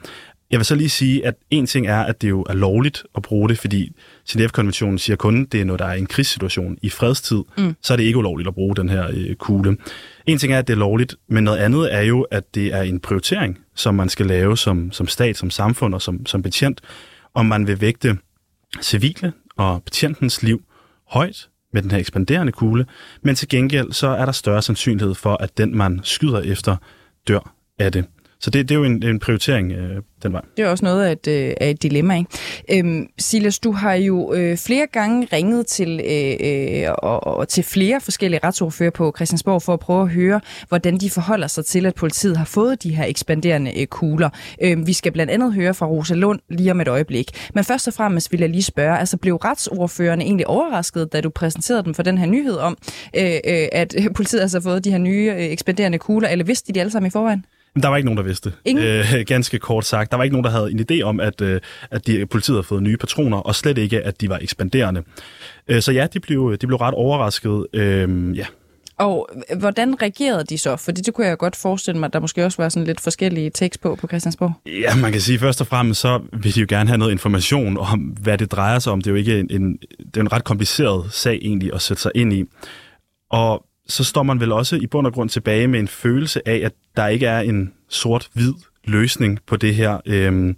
Jeg 0.50 0.58
vil 0.58 0.64
så 0.64 0.74
lige 0.74 0.88
sige, 0.88 1.26
at 1.26 1.34
en 1.50 1.66
ting 1.66 1.86
er, 1.86 2.00
at 2.00 2.22
det 2.22 2.28
jo 2.30 2.42
er 2.42 2.54
lovligt 2.54 3.04
at 3.16 3.22
bruge 3.22 3.48
det, 3.48 3.58
fordi 3.58 3.92
Genève-konventionen 4.30 4.98
siger 4.98 5.16
kun, 5.16 5.42
at 5.42 5.52
det 5.52 5.60
er, 5.60 5.64
når 5.64 5.76
der 5.76 5.84
er 5.84 5.94
en 5.94 6.06
krigssituation 6.06 6.78
i 6.82 6.90
fredstid, 6.90 7.42
mm. 7.58 7.76
så 7.82 7.92
er 7.92 7.96
det 7.96 8.04
ikke 8.04 8.18
ulovligt 8.18 8.48
at 8.48 8.54
bruge 8.54 8.76
den 8.76 8.88
her 8.88 9.08
øh, 9.12 9.34
kugle. 9.34 9.76
En 10.26 10.38
ting 10.38 10.52
er, 10.52 10.58
at 10.58 10.66
det 10.66 10.72
er 10.72 10.78
lovligt, 10.78 11.14
men 11.28 11.44
noget 11.44 11.58
andet 11.58 11.94
er 11.94 12.00
jo, 12.00 12.22
at 12.22 12.54
det 12.54 12.74
er 12.74 12.82
en 12.82 13.00
prioritering, 13.00 13.58
som 13.74 13.94
man 13.94 14.08
skal 14.08 14.26
lave 14.26 14.56
som, 14.56 14.92
som 14.92 15.08
stat, 15.08 15.36
som 15.36 15.50
samfund 15.50 15.94
og 15.94 16.02
som, 16.02 16.26
som 16.26 16.42
betjent, 16.42 16.80
om 17.34 17.46
man 17.46 17.66
vil 17.66 17.80
vægte 17.80 18.18
civile 18.82 19.32
og 19.56 19.82
betjentens 19.82 20.42
liv 20.42 20.62
højt 21.08 21.48
med 21.72 21.82
den 21.82 21.90
her 21.90 21.98
ekspanderende 21.98 22.52
kugle, 22.52 22.86
men 23.22 23.34
til 23.34 23.48
gengæld 23.48 23.92
så 23.92 24.08
er 24.08 24.24
der 24.24 24.32
større 24.32 24.62
sandsynlighed 24.62 25.14
for, 25.14 25.36
at 25.36 25.58
den, 25.58 25.76
man 25.76 26.00
skyder 26.02 26.40
efter, 26.40 26.76
dør 27.28 27.54
af 27.78 27.92
det. 27.92 28.04
Så 28.44 28.50
det, 28.50 28.68
det 28.68 28.74
er 28.74 28.78
jo 28.78 28.84
en, 28.84 29.02
en 29.02 29.18
prioritering 29.18 29.72
øh, 29.72 30.02
den 30.22 30.32
vej. 30.32 30.42
Det 30.56 30.64
er 30.64 30.68
også 30.68 30.84
noget 30.84 31.04
af 31.04 31.12
et, 31.12 31.26
øh, 31.26 31.54
af 31.60 31.70
et 31.70 31.82
dilemma. 31.82 32.18
Ikke? 32.18 32.88
Øhm, 32.88 33.06
Silas, 33.18 33.58
du 33.58 33.72
har 33.72 33.94
jo 33.94 34.34
øh, 34.34 34.56
flere 34.56 34.86
gange 34.86 35.28
ringet 35.32 35.66
til, 35.66 36.00
øh, 36.04 36.34
øh, 36.40 36.94
og, 36.98 37.26
og 37.26 37.48
til 37.48 37.64
flere 37.64 38.00
forskellige 38.00 38.40
retsordfører 38.44 38.90
på 38.90 39.12
Christiansborg 39.16 39.62
for 39.62 39.72
at 39.72 39.80
prøve 39.80 40.02
at 40.02 40.08
høre, 40.08 40.40
hvordan 40.68 40.98
de 40.98 41.10
forholder 41.10 41.46
sig 41.46 41.64
til, 41.64 41.86
at 41.86 41.94
politiet 41.94 42.36
har 42.36 42.44
fået 42.44 42.82
de 42.82 42.94
her 42.94 43.04
ekspanderende 43.04 43.80
øh, 43.80 43.86
kugler. 43.86 44.30
Øhm, 44.62 44.86
vi 44.86 44.92
skal 44.92 45.12
blandt 45.12 45.32
andet 45.32 45.54
høre 45.54 45.74
fra 45.74 45.86
Rosa 45.86 46.14
Lund 46.14 46.40
lige 46.50 46.70
om 46.70 46.80
et 46.80 46.88
øjeblik. 46.88 47.50
Men 47.54 47.64
først 47.64 47.88
og 47.88 47.94
fremmest 47.94 48.32
vil 48.32 48.40
jeg 48.40 48.48
lige 48.48 48.62
spørge, 48.62 48.98
altså 48.98 49.16
blev 49.16 49.36
retsordførerne 49.36 50.24
egentlig 50.24 50.46
overrasket, 50.46 51.12
da 51.12 51.20
du 51.20 51.30
præsenterede 51.30 51.84
dem 51.84 51.94
for 51.94 52.02
den 52.02 52.18
her 52.18 52.26
nyhed 52.26 52.56
om, 52.56 52.76
øh, 53.16 53.24
øh, 53.24 53.68
at 53.72 53.94
politiet 54.16 54.40
altså 54.40 54.58
har 54.58 54.62
fået 54.62 54.84
de 54.84 54.90
her 54.90 54.98
nye 54.98 55.32
øh, 55.36 55.44
ekspanderende 55.44 55.98
kugler, 55.98 56.28
eller 56.28 56.44
vidste 56.44 56.68
de 56.68 56.72
det 56.72 56.80
alle 56.80 56.90
sammen 56.90 57.06
i 57.06 57.10
forvejen? 57.10 57.44
Der 57.82 57.88
var 57.88 57.96
ikke 57.96 58.06
nogen, 58.06 58.16
der 58.16 58.24
vidste. 58.24 58.52
Ingen? 58.64 58.84
Øh, 58.84 59.14
ganske 59.26 59.58
kort 59.58 59.84
sagt. 59.84 60.10
Der 60.10 60.16
var 60.16 60.24
ikke 60.24 60.34
nogen, 60.34 60.44
der 60.44 60.50
havde 60.50 60.70
en 60.72 60.86
idé 60.90 61.02
om, 61.02 61.20
at, 61.20 61.40
øh, 61.40 61.60
at 61.90 62.06
de, 62.06 62.26
politiet 62.26 62.56
havde 62.56 62.66
fået 62.66 62.82
nye 62.82 62.96
patroner, 62.96 63.36
og 63.36 63.54
slet 63.54 63.78
ikke, 63.78 64.02
at 64.02 64.20
de 64.20 64.28
var 64.28 64.38
ekspanderende. 64.42 65.02
Øh, 65.68 65.82
så 65.82 65.92
ja, 65.92 66.06
de 66.06 66.20
blev, 66.20 66.56
de 66.60 66.66
blev 66.66 66.76
ret 66.76 66.94
overrasket. 66.94 67.66
Øh, 67.72 68.36
ja. 68.38 68.46
Og 68.98 69.28
hvordan 69.58 70.02
reagerede 70.02 70.44
de 70.44 70.58
så? 70.58 70.76
Fordi 70.76 71.00
det 71.00 71.14
kunne 71.14 71.26
jeg 71.26 71.38
godt 71.38 71.56
forestille 71.56 72.00
mig, 72.00 72.06
at 72.06 72.12
der 72.12 72.20
måske 72.20 72.44
også 72.44 72.62
var 72.62 72.68
sådan 72.68 72.86
lidt 72.86 73.00
forskellige 73.00 73.50
tekst 73.50 73.80
på 73.80 73.94
på 73.94 74.06
Christiansborg. 74.06 74.52
Ja, 74.66 74.94
man 74.94 75.12
kan 75.12 75.20
sige 75.20 75.38
først 75.38 75.60
og 75.60 75.66
fremmest, 75.66 76.00
så 76.00 76.20
vil 76.32 76.54
de 76.54 76.60
jo 76.60 76.66
gerne 76.68 76.88
have 76.88 76.98
noget 76.98 77.12
information 77.12 77.78
om, 77.78 78.00
hvad 78.00 78.38
det 78.38 78.52
drejer 78.52 78.78
sig 78.78 78.92
om. 78.92 79.00
Det 79.00 79.06
er 79.06 79.10
jo 79.10 79.16
ikke 79.16 79.38
en, 79.38 79.46
en, 79.50 79.78
det 79.98 80.16
er 80.16 80.20
en 80.20 80.32
ret 80.32 80.44
kompliceret 80.44 81.12
sag 81.12 81.38
egentlig 81.42 81.74
at 81.74 81.82
sætte 81.82 82.02
sig 82.02 82.12
ind 82.14 82.32
i. 82.32 82.44
Og 83.30 83.66
så 83.86 84.04
står 84.04 84.22
man 84.22 84.40
vel 84.40 84.52
også 84.52 84.76
i 84.76 84.86
bund 84.86 85.06
og 85.06 85.12
grund 85.12 85.28
tilbage 85.28 85.68
med 85.68 85.80
en 85.80 85.88
følelse 85.88 86.48
af, 86.48 86.60
at 86.64 86.72
der 86.96 87.06
ikke 87.06 87.26
er 87.26 87.40
en 87.40 87.72
sort-hvid 87.88 88.52
løsning 88.84 89.38
på 89.46 89.56
det 89.56 89.74
her. 89.74 90.00
Øhm, 90.06 90.56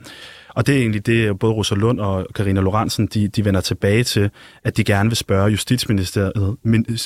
og 0.56 0.66
det 0.66 0.74
er 0.74 0.78
egentlig 0.78 1.06
det, 1.06 1.38
både 1.38 1.52
Rosa 1.52 1.74
Lund 1.74 2.00
og 2.00 2.26
Karina 2.34 2.60
Lorentzen, 2.60 3.06
de, 3.06 3.28
de 3.28 3.44
vender 3.44 3.60
tilbage 3.60 4.04
til, 4.04 4.30
at 4.64 4.76
de 4.76 4.84
gerne 4.84 5.10
vil 5.10 5.16
spørge 5.16 5.50
justitsministeriet, 5.50 6.56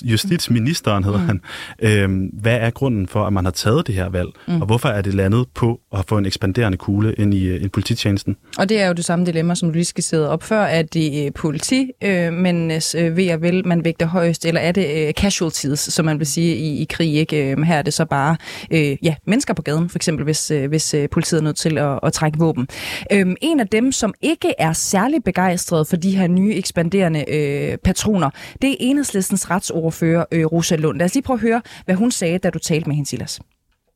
justitsministeren 0.03 1.05
hedder 1.05 1.19
mm. 1.19 1.27
han, 1.27 1.41
øhm, 1.83 2.31
hvad 2.33 2.57
er 2.57 2.71
grunden 2.71 3.09
for, 3.09 3.25
at 3.25 3.33
man 3.33 3.45
har 3.45 3.53
taget 3.53 3.87
det 3.87 3.95
her 3.95 4.09
valg, 4.09 4.29
mm. 4.49 4.61
og 4.61 4.67
hvorfor 4.67 4.89
er 4.89 5.03
det 5.03 5.15
landet 5.15 5.47
på 5.55 5.81
at 5.93 6.05
få 6.09 6.19
en 6.19 6.27
ekspanderende 6.27 6.79
kugle 6.79 7.15
ind 7.15 7.35
i 7.35 7.63
en 7.63 7.71
polititjenesten? 7.71 8.37
Og 8.59 8.69
det 8.69 8.81
er 8.81 8.87
jo 8.87 8.93
det 8.93 9.05
samme 9.05 9.27
dilemma, 9.27 9.55
som 9.55 9.69
du 9.69 9.73
lige 9.73 9.85
skal 9.85 10.05
sidde 10.05 10.29
op 10.29 10.43
før. 10.43 10.63
Er 10.63 10.83
det 10.83 11.27
øh, 11.27 11.33
politi, 11.33 11.91
øh, 12.05 12.33
men 12.33 12.71
øh, 12.71 13.17
ved 13.17 13.27
at 13.27 13.43
vel, 13.43 13.67
man 13.67 13.85
vægter 13.85 14.07
højst, 14.07 14.47
eller 14.47 14.61
er 14.61 14.73
det 14.73 15.07
øh, 15.07 15.13
casualties, 15.13 15.81
som 15.81 16.05
man 16.05 16.19
vil 16.19 16.27
sige 16.27 16.57
i, 16.57 16.83
i 16.83 16.87
krig? 16.91 17.15
Ikke? 17.15 17.51
Øh, 17.51 17.63
her 17.63 17.77
er 17.77 17.83
det 17.83 17.95
så 17.95 18.05
bare 18.05 18.37
øh, 18.71 18.97
ja, 19.03 19.15
mennesker 19.27 19.55
på 19.55 19.63
gaden, 19.63 19.89
for 19.89 19.99
eksempel 19.99 20.25
hvis, 20.25 20.51
øh, 20.51 20.69
hvis 20.69 20.95
øh, 20.95 21.09
politiet 21.09 21.41
er 21.41 21.45
nødt 21.45 21.57
til 21.57 21.79
at, 21.79 21.99
at 22.03 22.13
trække 22.13 22.39
våben. 22.39 22.69
Øh, 23.13 23.27
en 23.41 23.61
af 23.61 23.69
dem, 23.69 23.93
som 23.93 24.15
ikke 24.21 24.55
er 24.59 24.73
særlig 24.73 25.25
begejstret 25.25 25.87
for 25.87 25.97
de 25.97 26.17
her 26.17 26.27
nye 26.29 26.55
ekspanderende 26.55 27.25
øh, 27.29 27.79
patroner, 27.79 28.31
det 28.63 28.71
er 28.71 28.77
enhedslistens 28.81 29.51
retsordfører 29.51 30.25
øh, 30.33 30.47
Rosa 30.47 30.77
Lund. 30.77 30.99
Lad 30.99 31.05
os 31.05 31.15
lige 31.15 31.23
prøve 31.23 31.37
at 31.37 31.41
høre, 31.41 31.63
hvad 31.85 31.95
hun 31.95 32.11
sagde, 32.11 32.39
da 32.39 32.51
du 32.51 32.59
talte 32.59 32.89
med 32.89 32.97
hende, 32.97 33.11
Silas. 33.11 33.41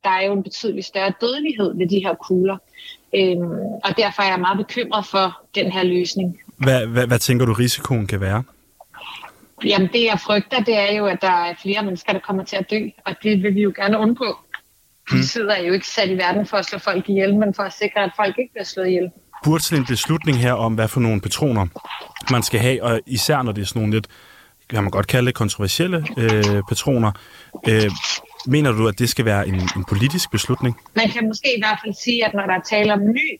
Der 0.03 0.09
er 0.09 0.25
jo 0.25 0.33
en 0.33 0.43
betydelig 0.43 0.83
større 0.83 1.13
dødelighed 1.21 1.77
ved 1.77 1.87
de 1.87 1.99
her 1.99 2.13
kugler, 2.13 2.57
øhm, 3.15 3.41
og 3.83 3.97
derfor 3.97 4.21
er 4.21 4.27
jeg 4.27 4.39
meget 4.39 4.57
bekymret 4.57 5.05
for 5.05 5.41
den 5.55 5.71
her 5.71 5.83
løsning. 5.83 6.39
Hvad, 6.57 6.87
hvad, 6.87 7.07
hvad 7.07 7.19
tænker 7.19 7.45
du, 7.45 7.53
risikoen 7.53 8.07
kan 8.07 8.21
være? 8.21 8.43
Jamen 9.65 9.89
det, 9.93 10.03
jeg 10.03 10.19
frygter, 10.19 10.63
det 10.63 10.77
er 10.77 10.97
jo, 10.97 11.05
at 11.05 11.17
der 11.21 11.45
er 11.47 11.53
flere 11.61 11.83
mennesker, 11.83 12.13
der 12.13 12.19
kommer 12.19 12.43
til 12.43 12.55
at 12.55 12.71
dø, 12.71 12.79
og 13.05 13.15
det 13.23 13.43
vil 13.43 13.55
vi 13.55 13.61
jo 13.61 13.73
gerne 13.75 13.97
undgå. 13.97 14.37
Politiet 15.09 15.59
er 15.59 15.63
jo 15.63 15.73
ikke 15.73 15.87
sat 15.87 16.09
i 16.09 16.17
verden 16.17 16.45
for 16.45 16.57
at 16.57 16.65
slå 16.65 16.79
folk 16.79 17.09
ihjel, 17.09 17.35
men 17.35 17.53
for 17.53 17.63
at 17.63 17.73
sikre, 17.73 18.03
at 18.03 18.11
folk 18.15 18.39
ikke 18.39 18.53
bliver 18.53 18.63
slået 18.63 18.87
ihjel 18.87 19.11
burde 19.43 19.63
sådan 19.63 19.81
en 19.81 19.85
beslutning 19.85 20.37
her 20.37 20.53
om, 20.53 20.73
hvad 20.73 20.87
for 20.87 20.99
nogle 20.99 21.21
patroner 21.21 21.65
man 22.31 22.43
skal 22.43 22.59
have, 22.59 22.83
og 22.83 22.99
især 23.05 23.41
når 23.41 23.51
det 23.51 23.61
er 23.61 23.65
sådan 23.65 23.79
nogle 23.81 23.93
lidt, 23.93 24.07
kan 24.69 24.83
man 24.83 24.91
godt 24.91 25.07
kalde 25.07 25.27
det, 25.27 25.35
kontroversielle 25.35 26.05
øh, 26.17 26.61
patroner, 26.69 27.11
øh, 27.67 27.91
mener 28.45 28.71
du, 28.71 28.87
at 28.87 28.99
det 28.99 29.09
skal 29.09 29.25
være 29.25 29.47
en, 29.47 29.55
en 29.55 29.85
politisk 29.89 30.31
beslutning? 30.31 30.79
Man 30.95 31.09
kan 31.09 31.27
måske 31.27 31.57
i 31.57 31.61
hvert 31.61 31.79
fald 31.83 31.93
sige, 32.03 32.25
at 32.25 32.33
når 32.33 32.45
der 32.45 32.53
er 32.53 32.61
tale 32.69 32.93
om 32.93 32.99
ny 32.99 33.39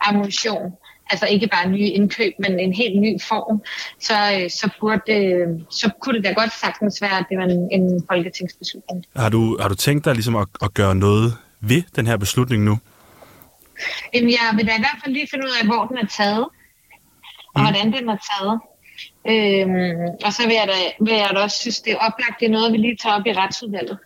ammunition, 0.00 0.72
altså 1.10 1.26
ikke 1.26 1.48
bare 1.52 1.68
nye 1.68 1.88
indkøb, 1.88 2.32
men 2.38 2.58
en 2.58 2.72
helt 2.72 3.00
ny 3.00 3.20
form, 3.28 3.62
så, 4.00 4.14
øh, 4.14 4.50
så, 4.50 4.70
burde, 4.80 5.64
så 5.70 5.90
kunne 6.00 6.16
det 6.16 6.24
da 6.24 6.32
godt 6.32 6.52
sagtens 6.60 7.02
være, 7.02 7.18
at 7.18 7.26
det 7.30 7.38
var 7.38 7.44
en, 7.44 7.68
en 7.80 8.04
folketingsbeslutning. 8.10 9.04
Har 9.16 9.28
du, 9.28 9.58
har 9.60 9.68
du 9.68 9.74
tænkt 9.74 10.04
dig 10.04 10.14
ligesom 10.14 10.36
at, 10.36 10.48
at 10.62 10.74
gøre 10.74 10.94
noget 10.94 11.36
ved 11.60 11.82
den 11.96 12.06
her 12.06 12.16
beslutning 12.16 12.64
nu? 12.64 12.78
Jamen, 14.14 14.30
jeg 14.30 14.46
vil 14.56 14.66
da 14.66 14.72
i 14.76 14.84
hvert 14.84 14.98
fald 15.04 15.12
lige 15.14 15.28
finde 15.30 15.46
ud 15.46 15.54
af, 15.60 15.66
hvor 15.66 15.86
den 15.86 15.96
er 15.96 16.06
taget, 16.06 16.46
og 17.54 17.60
mm. 17.60 17.62
hvordan 17.62 17.92
den 17.92 18.08
er 18.08 18.18
taget. 18.30 18.60
Øhm, 19.32 20.08
og 20.24 20.32
så 20.32 20.42
vil 20.48 20.56
jeg, 20.60 20.66
da, 20.72 21.04
vil 21.04 21.14
jeg 21.14 21.30
da 21.34 21.40
også 21.40 21.58
synes, 21.58 21.80
det 21.80 21.92
er 21.92 21.96
oplagt, 21.96 22.40
det 22.40 22.46
er 22.46 22.52
noget, 22.52 22.72
vi 22.72 22.78
lige 22.78 22.96
tager 22.96 23.16
op 23.16 23.26
i 23.26 23.32
retsudvalget. 23.32 23.98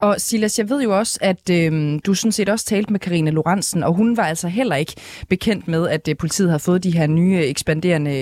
Og 0.00 0.20
Silas, 0.20 0.58
jeg 0.58 0.68
ved 0.68 0.82
jo 0.82 0.98
også, 0.98 1.18
at 1.22 1.50
øh, 1.50 1.98
du 2.06 2.14
sådan 2.14 2.32
set 2.32 2.48
også 2.48 2.64
talte 2.64 2.92
med 2.92 3.00
Karine 3.00 3.30
Lorentzen, 3.30 3.82
og 3.82 3.94
hun 3.94 4.16
var 4.16 4.22
altså 4.22 4.48
heller 4.48 4.76
ikke 4.76 4.92
bekendt 5.28 5.68
med, 5.68 5.88
at 5.88 6.08
øh, 6.08 6.16
politiet 6.16 6.50
har 6.50 6.58
fået 6.58 6.84
de 6.84 6.90
her 6.90 7.06
nye 7.06 7.44
ekspanderende 7.46 8.14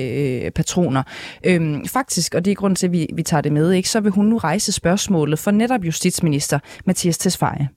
øh, 0.44 0.50
patroner. 0.50 1.02
Øh, 1.44 1.86
faktisk, 1.86 2.34
og 2.34 2.44
det 2.44 2.50
er 2.50 2.54
grund 2.54 2.76
til, 2.76 2.86
at 2.86 2.92
vi, 2.92 3.06
vi 3.14 3.22
tager 3.22 3.40
det 3.40 3.52
med, 3.52 3.72
ikke, 3.72 3.88
så 3.88 4.00
vil 4.00 4.12
hun 4.12 4.26
nu 4.26 4.36
rejse 4.38 4.72
spørgsmålet 4.72 5.38
for 5.38 5.50
netop 5.50 5.84
justitsminister 5.84 6.58
Mathias 6.84 7.18
Tesfaye 7.18 7.68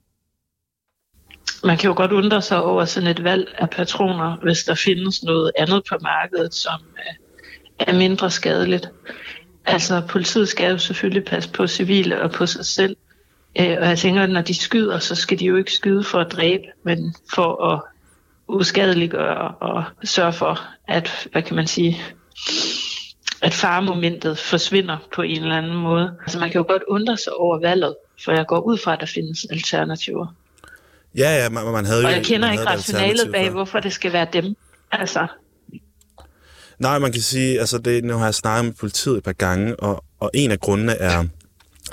man 1.64 1.78
kan 1.78 1.88
jo 1.88 1.96
godt 1.96 2.12
undre 2.12 2.42
sig 2.42 2.62
over 2.62 2.84
sådan 2.84 3.08
et 3.08 3.24
valg 3.24 3.54
af 3.58 3.70
patroner, 3.70 4.36
hvis 4.42 4.64
der 4.64 4.74
findes 4.74 5.22
noget 5.22 5.52
andet 5.58 5.82
på 5.88 5.96
markedet, 6.02 6.54
som 6.54 6.80
er 7.78 7.92
mindre 7.92 8.30
skadeligt. 8.30 8.88
Altså 9.64 10.02
politiet 10.08 10.48
skal 10.48 10.70
jo 10.70 10.78
selvfølgelig 10.78 11.24
passe 11.24 11.50
på 11.50 11.66
civile 11.66 12.22
og 12.22 12.30
på 12.30 12.46
sig 12.46 12.66
selv. 12.66 12.96
Øh, 13.60 13.76
og 13.80 13.88
jeg 13.88 13.98
tænker, 13.98 14.22
at 14.22 14.30
når 14.30 14.40
de 14.40 14.54
skyder, 14.54 14.98
så 14.98 15.14
skal 15.14 15.38
de 15.38 15.44
jo 15.44 15.56
ikke 15.56 15.72
skyde 15.72 16.04
for 16.04 16.18
at 16.18 16.32
dræbe, 16.32 16.64
men 16.84 17.14
for 17.34 17.64
at 17.72 17.82
uskadeliggøre 18.48 19.48
og 19.48 19.84
sørge 20.04 20.32
for, 20.32 20.60
at, 20.88 21.28
hvad 21.32 21.42
kan 21.42 21.56
man 21.56 21.66
sige, 21.66 22.02
at 23.42 23.54
faremomentet 23.54 24.38
forsvinder 24.38 24.96
på 25.14 25.22
en 25.22 25.42
eller 25.42 25.56
anden 25.56 25.76
måde. 25.76 26.14
Altså 26.20 26.38
man 26.38 26.50
kan 26.50 26.58
jo 26.58 26.64
godt 26.68 26.82
undre 26.88 27.16
sig 27.16 27.32
over 27.32 27.60
valget, 27.60 27.94
for 28.24 28.32
jeg 28.32 28.46
går 28.46 28.60
ud 28.60 28.78
fra, 28.78 28.92
at 28.92 29.00
der 29.00 29.06
findes 29.06 29.46
alternativer. 29.50 30.26
Ja, 31.16 31.42
ja, 31.42 31.48
man, 31.48 31.64
man 31.64 31.84
havde 31.84 32.00
jo... 32.00 32.06
Og 32.06 32.12
jeg 32.12 32.24
kender 32.24 32.52
ikke 32.52 32.66
rationalet 32.66 33.32
bag, 33.32 33.44
før. 33.44 33.52
hvorfor 33.52 33.80
det 33.80 33.92
skal 33.92 34.12
være 34.12 34.26
dem. 34.32 34.44
Altså, 34.92 35.26
Nej, 36.78 36.98
man 36.98 37.12
kan 37.12 37.20
sige, 37.20 37.60
altså 37.60 37.78
det, 37.78 38.04
nu 38.04 38.14
har 38.14 38.24
jeg 38.24 38.34
snakket 38.34 38.64
med 38.64 38.72
politiet 38.72 39.16
et 39.16 39.24
par 39.24 39.32
gange, 39.32 39.76
og, 39.76 40.04
og 40.20 40.30
en 40.34 40.50
af 40.50 40.60
grundene 40.60 40.92
er 40.92 41.24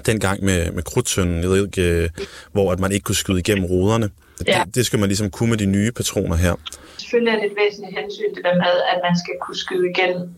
den 0.05 0.19
gang 0.19 0.43
med, 0.43 0.71
med 0.71 0.83
krudtønden, 0.83 1.41
jeg 1.41 1.49
ved 1.49 1.65
ikke, 1.65 2.03
øh, 2.03 2.09
hvor 2.51 2.71
at 2.71 2.79
man 2.79 2.91
ikke 2.91 3.03
kunne 3.03 3.15
skyde 3.15 3.39
igennem 3.39 3.65
ruderne. 3.65 4.09
Ja. 4.47 4.63
Det, 4.65 4.75
det 4.75 4.85
skal 4.85 4.99
man 4.99 5.09
ligesom 5.09 5.29
kunne 5.29 5.49
med 5.49 5.57
de 5.57 5.65
nye 5.65 5.91
patroner 5.91 6.35
her. 6.35 6.55
selvfølgelig 6.97 7.31
er 7.33 7.39
det 7.39 7.45
et 7.45 7.57
væsentligt 7.63 7.99
hensyn 7.99 8.35
det 8.35 8.43
der 8.43 8.55
med, 8.55 8.75
at 8.93 8.99
man 9.03 9.17
skal 9.17 9.33
kunne 9.41 9.57
skyde 9.57 9.89
igennem 9.89 10.29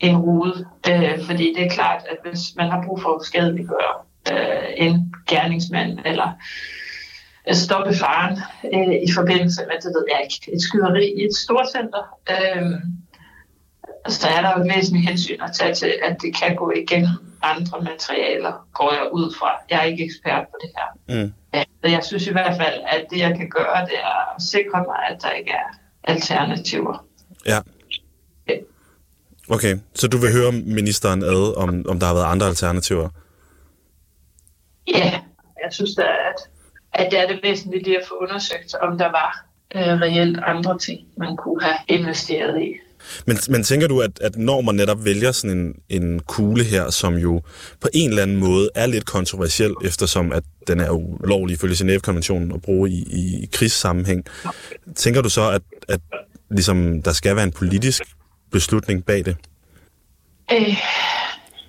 en 0.00 0.16
rude. 0.16 0.66
Øh, 0.88 1.26
fordi 1.26 1.54
det 1.56 1.66
er 1.66 1.70
klart, 1.70 2.02
at 2.10 2.16
hvis 2.24 2.40
man 2.56 2.70
har 2.70 2.82
brug 2.86 3.02
for 3.02 3.18
at 3.18 3.26
skadeliggøre 3.26 3.94
øh, 4.32 4.86
en 4.86 5.14
gerningsmand, 5.28 5.98
eller 6.04 6.28
øh, 7.48 7.54
stoppe 7.54 7.94
faren 7.94 8.38
øh, 8.74 8.94
i 9.08 9.10
forbindelse 9.18 9.60
med, 9.68 9.76
det 9.82 9.90
ved 9.96 10.04
jeg 10.12 10.20
ikke, 10.24 10.54
et 10.54 10.62
skyderi 10.62 11.06
i 11.20 11.24
et 11.24 11.36
storcenter, 11.36 12.04
øh, 12.30 12.70
så 14.08 14.28
er 14.28 14.40
der 14.42 14.50
jo 14.56 14.62
et 14.62 14.70
væsentligt 14.74 15.08
hensyn 15.08 15.40
at 15.40 15.52
tage 15.52 15.74
til, 15.74 15.94
at 16.02 16.16
det 16.22 16.36
kan 16.36 16.56
gå 16.56 16.72
igennem 16.76 17.16
andre 17.42 17.80
materialer, 17.80 18.68
går 18.74 18.92
jeg 18.92 19.06
ud 19.12 19.34
fra. 19.38 19.50
Jeg 19.70 19.78
er 19.78 19.82
ikke 19.82 20.04
ekspert 20.04 20.44
på 20.52 20.56
det 20.62 20.70
her. 20.76 20.88
Mm. 21.14 21.32
Ja, 21.54 21.64
jeg 21.82 22.04
synes 22.04 22.26
i 22.26 22.32
hvert 22.32 22.56
fald, 22.56 22.80
at 22.86 23.06
det, 23.10 23.18
jeg 23.18 23.36
kan 23.36 23.48
gøre, 23.48 23.86
det 23.86 23.98
er 23.98 24.34
at 24.34 24.42
sikre 24.42 24.84
mig, 24.88 24.98
at 25.10 25.22
der 25.22 25.30
ikke 25.30 25.50
er 25.50 25.68
alternativer. 26.04 27.06
Ja. 27.46 27.58
Okay, 29.48 29.76
så 29.94 30.08
du 30.08 30.16
vil 30.16 30.32
høre 30.32 30.52
ministeren 30.52 31.22
ad, 31.22 31.56
om, 31.56 31.84
om 31.88 32.00
der 32.00 32.06
har 32.06 32.14
været 32.14 32.24
andre 32.24 32.46
alternativer? 32.46 33.08
Ja, 34.88 35.20
jeg 35.64 35.72
synes 35.72 35.94
da, 35.94 36.02
at, 36.02 36.48
at 36.94 37.10
det 37.10 37.20
er 37.20 37.26
det 37.26 37.40
væsentlige 37.42 37.82
lige 37.84 37.98
at 37.98 38.06
få 38.08 38.14
undersøgt, 38.20 38.74
om 38.74 38.98
der 38.98 39.10
var 39.10 39.46
øh, 39.74 40.00
reelt 40.00 40.38
andre 40.46 40.78
ting, 40.78 41.00
man 41.16 41.36
kunne 41.36 41.62
have 41.62 41.76
investeret 41.88 42.62
i. 42.62 42.74
Men, 43.26 43.38
men 43.48 43.62
tænker 43.62 43.88
du, 43.88 44.00
at, 44.00 44.20
at 44.20 44.36
når 44.36 44.60
man 44.60 44.74
netop 44.74 45.04
vælger 45.04 45.32
sådan 45.32 45.56
en, 45.56 46.02
en 46.02 46.20
kugle 46.20 46.64
her, 46.64 46.90
som 46.90 47.14
jo 47.14 47.42
på 47.80 47.88
en 47.94 48.10
eller 48.10 48.22
anden 48.22 48.36
måde 48.36 48.70
er 48.74 48.86
lidt 48.86 49.06
kontroversiel, 49.06 49.74
eftersom 49.84 50.32
at 50.32 50.42
den 50.66 50.80
er 50.80 50.90
ulovlig 50.90 51.54
ifølge 51.54 51.74
Genève-konventionen 51.74 52.52
at 52.52 52.62
bruge 52.62 52.90
i, 52.90 53.04
i, 53.10 53.42
i 53.42 53.48
krigssammenhæng, 53.52 54.24
tænker 54.96 55.22
du 55.22 55.28
så, 55.28 55.50
at, 55.50 55.62
at 55.88 56.00
ligesom, 56.50 57.02
der 57.02 57.12
skal 57.12 57.36
være 57.36 57.44
en 57.44 57.52
politisk 57.52 58.02
beslutning 58.52 59.04
bag 59.04 59.24
det? 59.24 59.36
Øh, 60.52 60.76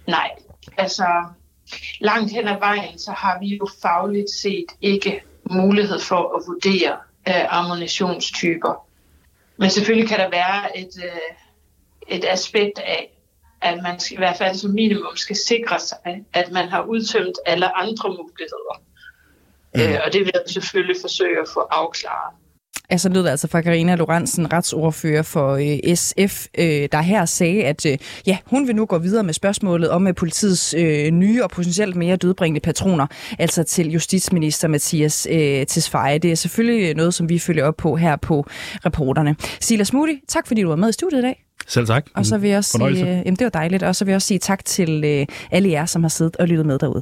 nej, 0.07 0.29
altså 0.77 1.05
langt 1.99 2.31
hen 2.31 2.47
ad 2.47 2.59
vejen, 2.59 2.99
så 2.99 3.11
har 3.11 3.39
vi 3.39 3.55
jo 3.55 3.67
fagligt 3.81 4.29
set 4.29 4.65
ikke 4.81 5.21
mulighed 5.51 5.99
for 5.99 6.37
at 6.37 6.43
vurdere 6.47 6.97
øh, 7.27 7.57
ammunitionstyper. 7.57 8.87
Men 9.57 9.69
selvfølgelig 9.69 10.09
kan 10.09 10.19
der 10.19 10.29
være 10.29 10.77
et, 10.77 11.03
øh, 11.03 12.17
et 12.17 12.25
aspekt 12.29 12.79
af, 12.79 13.11
at 13.61 13.83
man 13.83 13.99
skal, 13.99 14.15
i 14.15 14.17
hvert 14.17 14.37
fald 14.37 14.55
som 14.55 14.71
minimum 14.71 15.15
skal 15.15 15.35
sikre 15.35 15.79
sig, 15.79 15.97
at 16.33 16.51
man 16.51 16.69
har 16.69 16.81
udtømt 16.81 17.37
alle 17.45 17.77
andre 17.77 18.09
muligheder. 18.09 18.81
Mm. 19.75 19.81
Øh, 19.81 19.99
og 20.05 20.13
det 20.13 20.21
vil 20.21 20.31
jeg 20.33 20.43
selvfølgelig 20.47 20.95
forsøge 21.01 21.39
at 21.41 21.47
få 21.53 21.59
afklaret. 21.59 22.35
Altså 22.89 23.09
lød 23.09 23.23
det 23.23 23.29
altså 23.29 23.47
fra 23.47 23.61
Karina 23.61 23.95
Lorentzen, 23.95 24.53
retsordfører 24.53 25.21
for 25.21 25.51
øh, 25.53 25.95
SF, 25.95 26.45
øh, 26.57 26.89
der 26.91 27.01
her 27.01 27.25
sagde, 27.25 27.63
at 27.63 27.85
øh, 27.85 27.97
ja, 28.27 28.37
hun 28.45 28.67
vil 28.67 28.75
nu 28.75 28.85
gå 28.85 28.97
videre 28.97 29.23
med 29.23 29.33
spørgsmålet 29.33 29.89
om 29.89 30.07
øh, 30.07 30.15
politiets 30.15 30.73
øh, 30.77 31.11
nye 31.11 31.43
og 31.43 31.49
potentielt 31.49 31.95
mere 31.95 32.15
dødbringende 32.15 32.59
patroner, 32.59 33.07
altså 33.39 33.63
til 33.63 33.91
justitsminister 33.91 34.67
Mathias 34.67 35.27
øh, 35.31 35.65
Tesfaye. 35.65 36.17
Det 36.17 36.31
er 36.31 36.35
selvfølgelig 36.35 36.95
noget, 36.95 37.13
som 37.13 37.29
vi 37.29 37.39
følger 37.39 37.65
op 37.65 37.77
på 37.77 37.95
her 37.95 38.15
på 38.15 38.45
reporterne. 38.85 39.35
Silas 39.61 39.93
Moody, 39.93 40.19
tak 40.27 40.47
fordi 40.47 40.61
du 40.61 40.69
var 40.69 40.75
med 40.75 40.89
i 40.89 40.93
studiet 40.93 41.19
i 41.19 41.21
dag. 41.21 41.45
Selv 41.67 41.87
tak. 41.87 42.05
Og 42.15 42.25
så 42.25 42.37
vil 42.37 42.49
jeg 42.49 42.57
også 42.57 42.69
sige, 42.69 42.79
Fornøjelse. 42.79 43.03
øh, 43.03 43.09
jamen 43.09 43.35
det 43.35 43.43
var 43.43 43.49
dejligt, 43.49 43.83
og 43.83 43.95
så 43.95 44.05
vil 44.05 44.11
jeg 44.11 44.15
også 44.15 44.27
sige 44.27 44.39
tak 44.39 44.65
til 44.65 45.03
øh, 45.05 45.25
alle 45.51 45.69
jer, 45.69 45.85
som 45.85 46.03
har 46.03 46.09
siddet 46.09 46.35
og 46.35 46.47
lyttet 46.47 46.65
med 46.65 46.79
derude. 46.79 47.01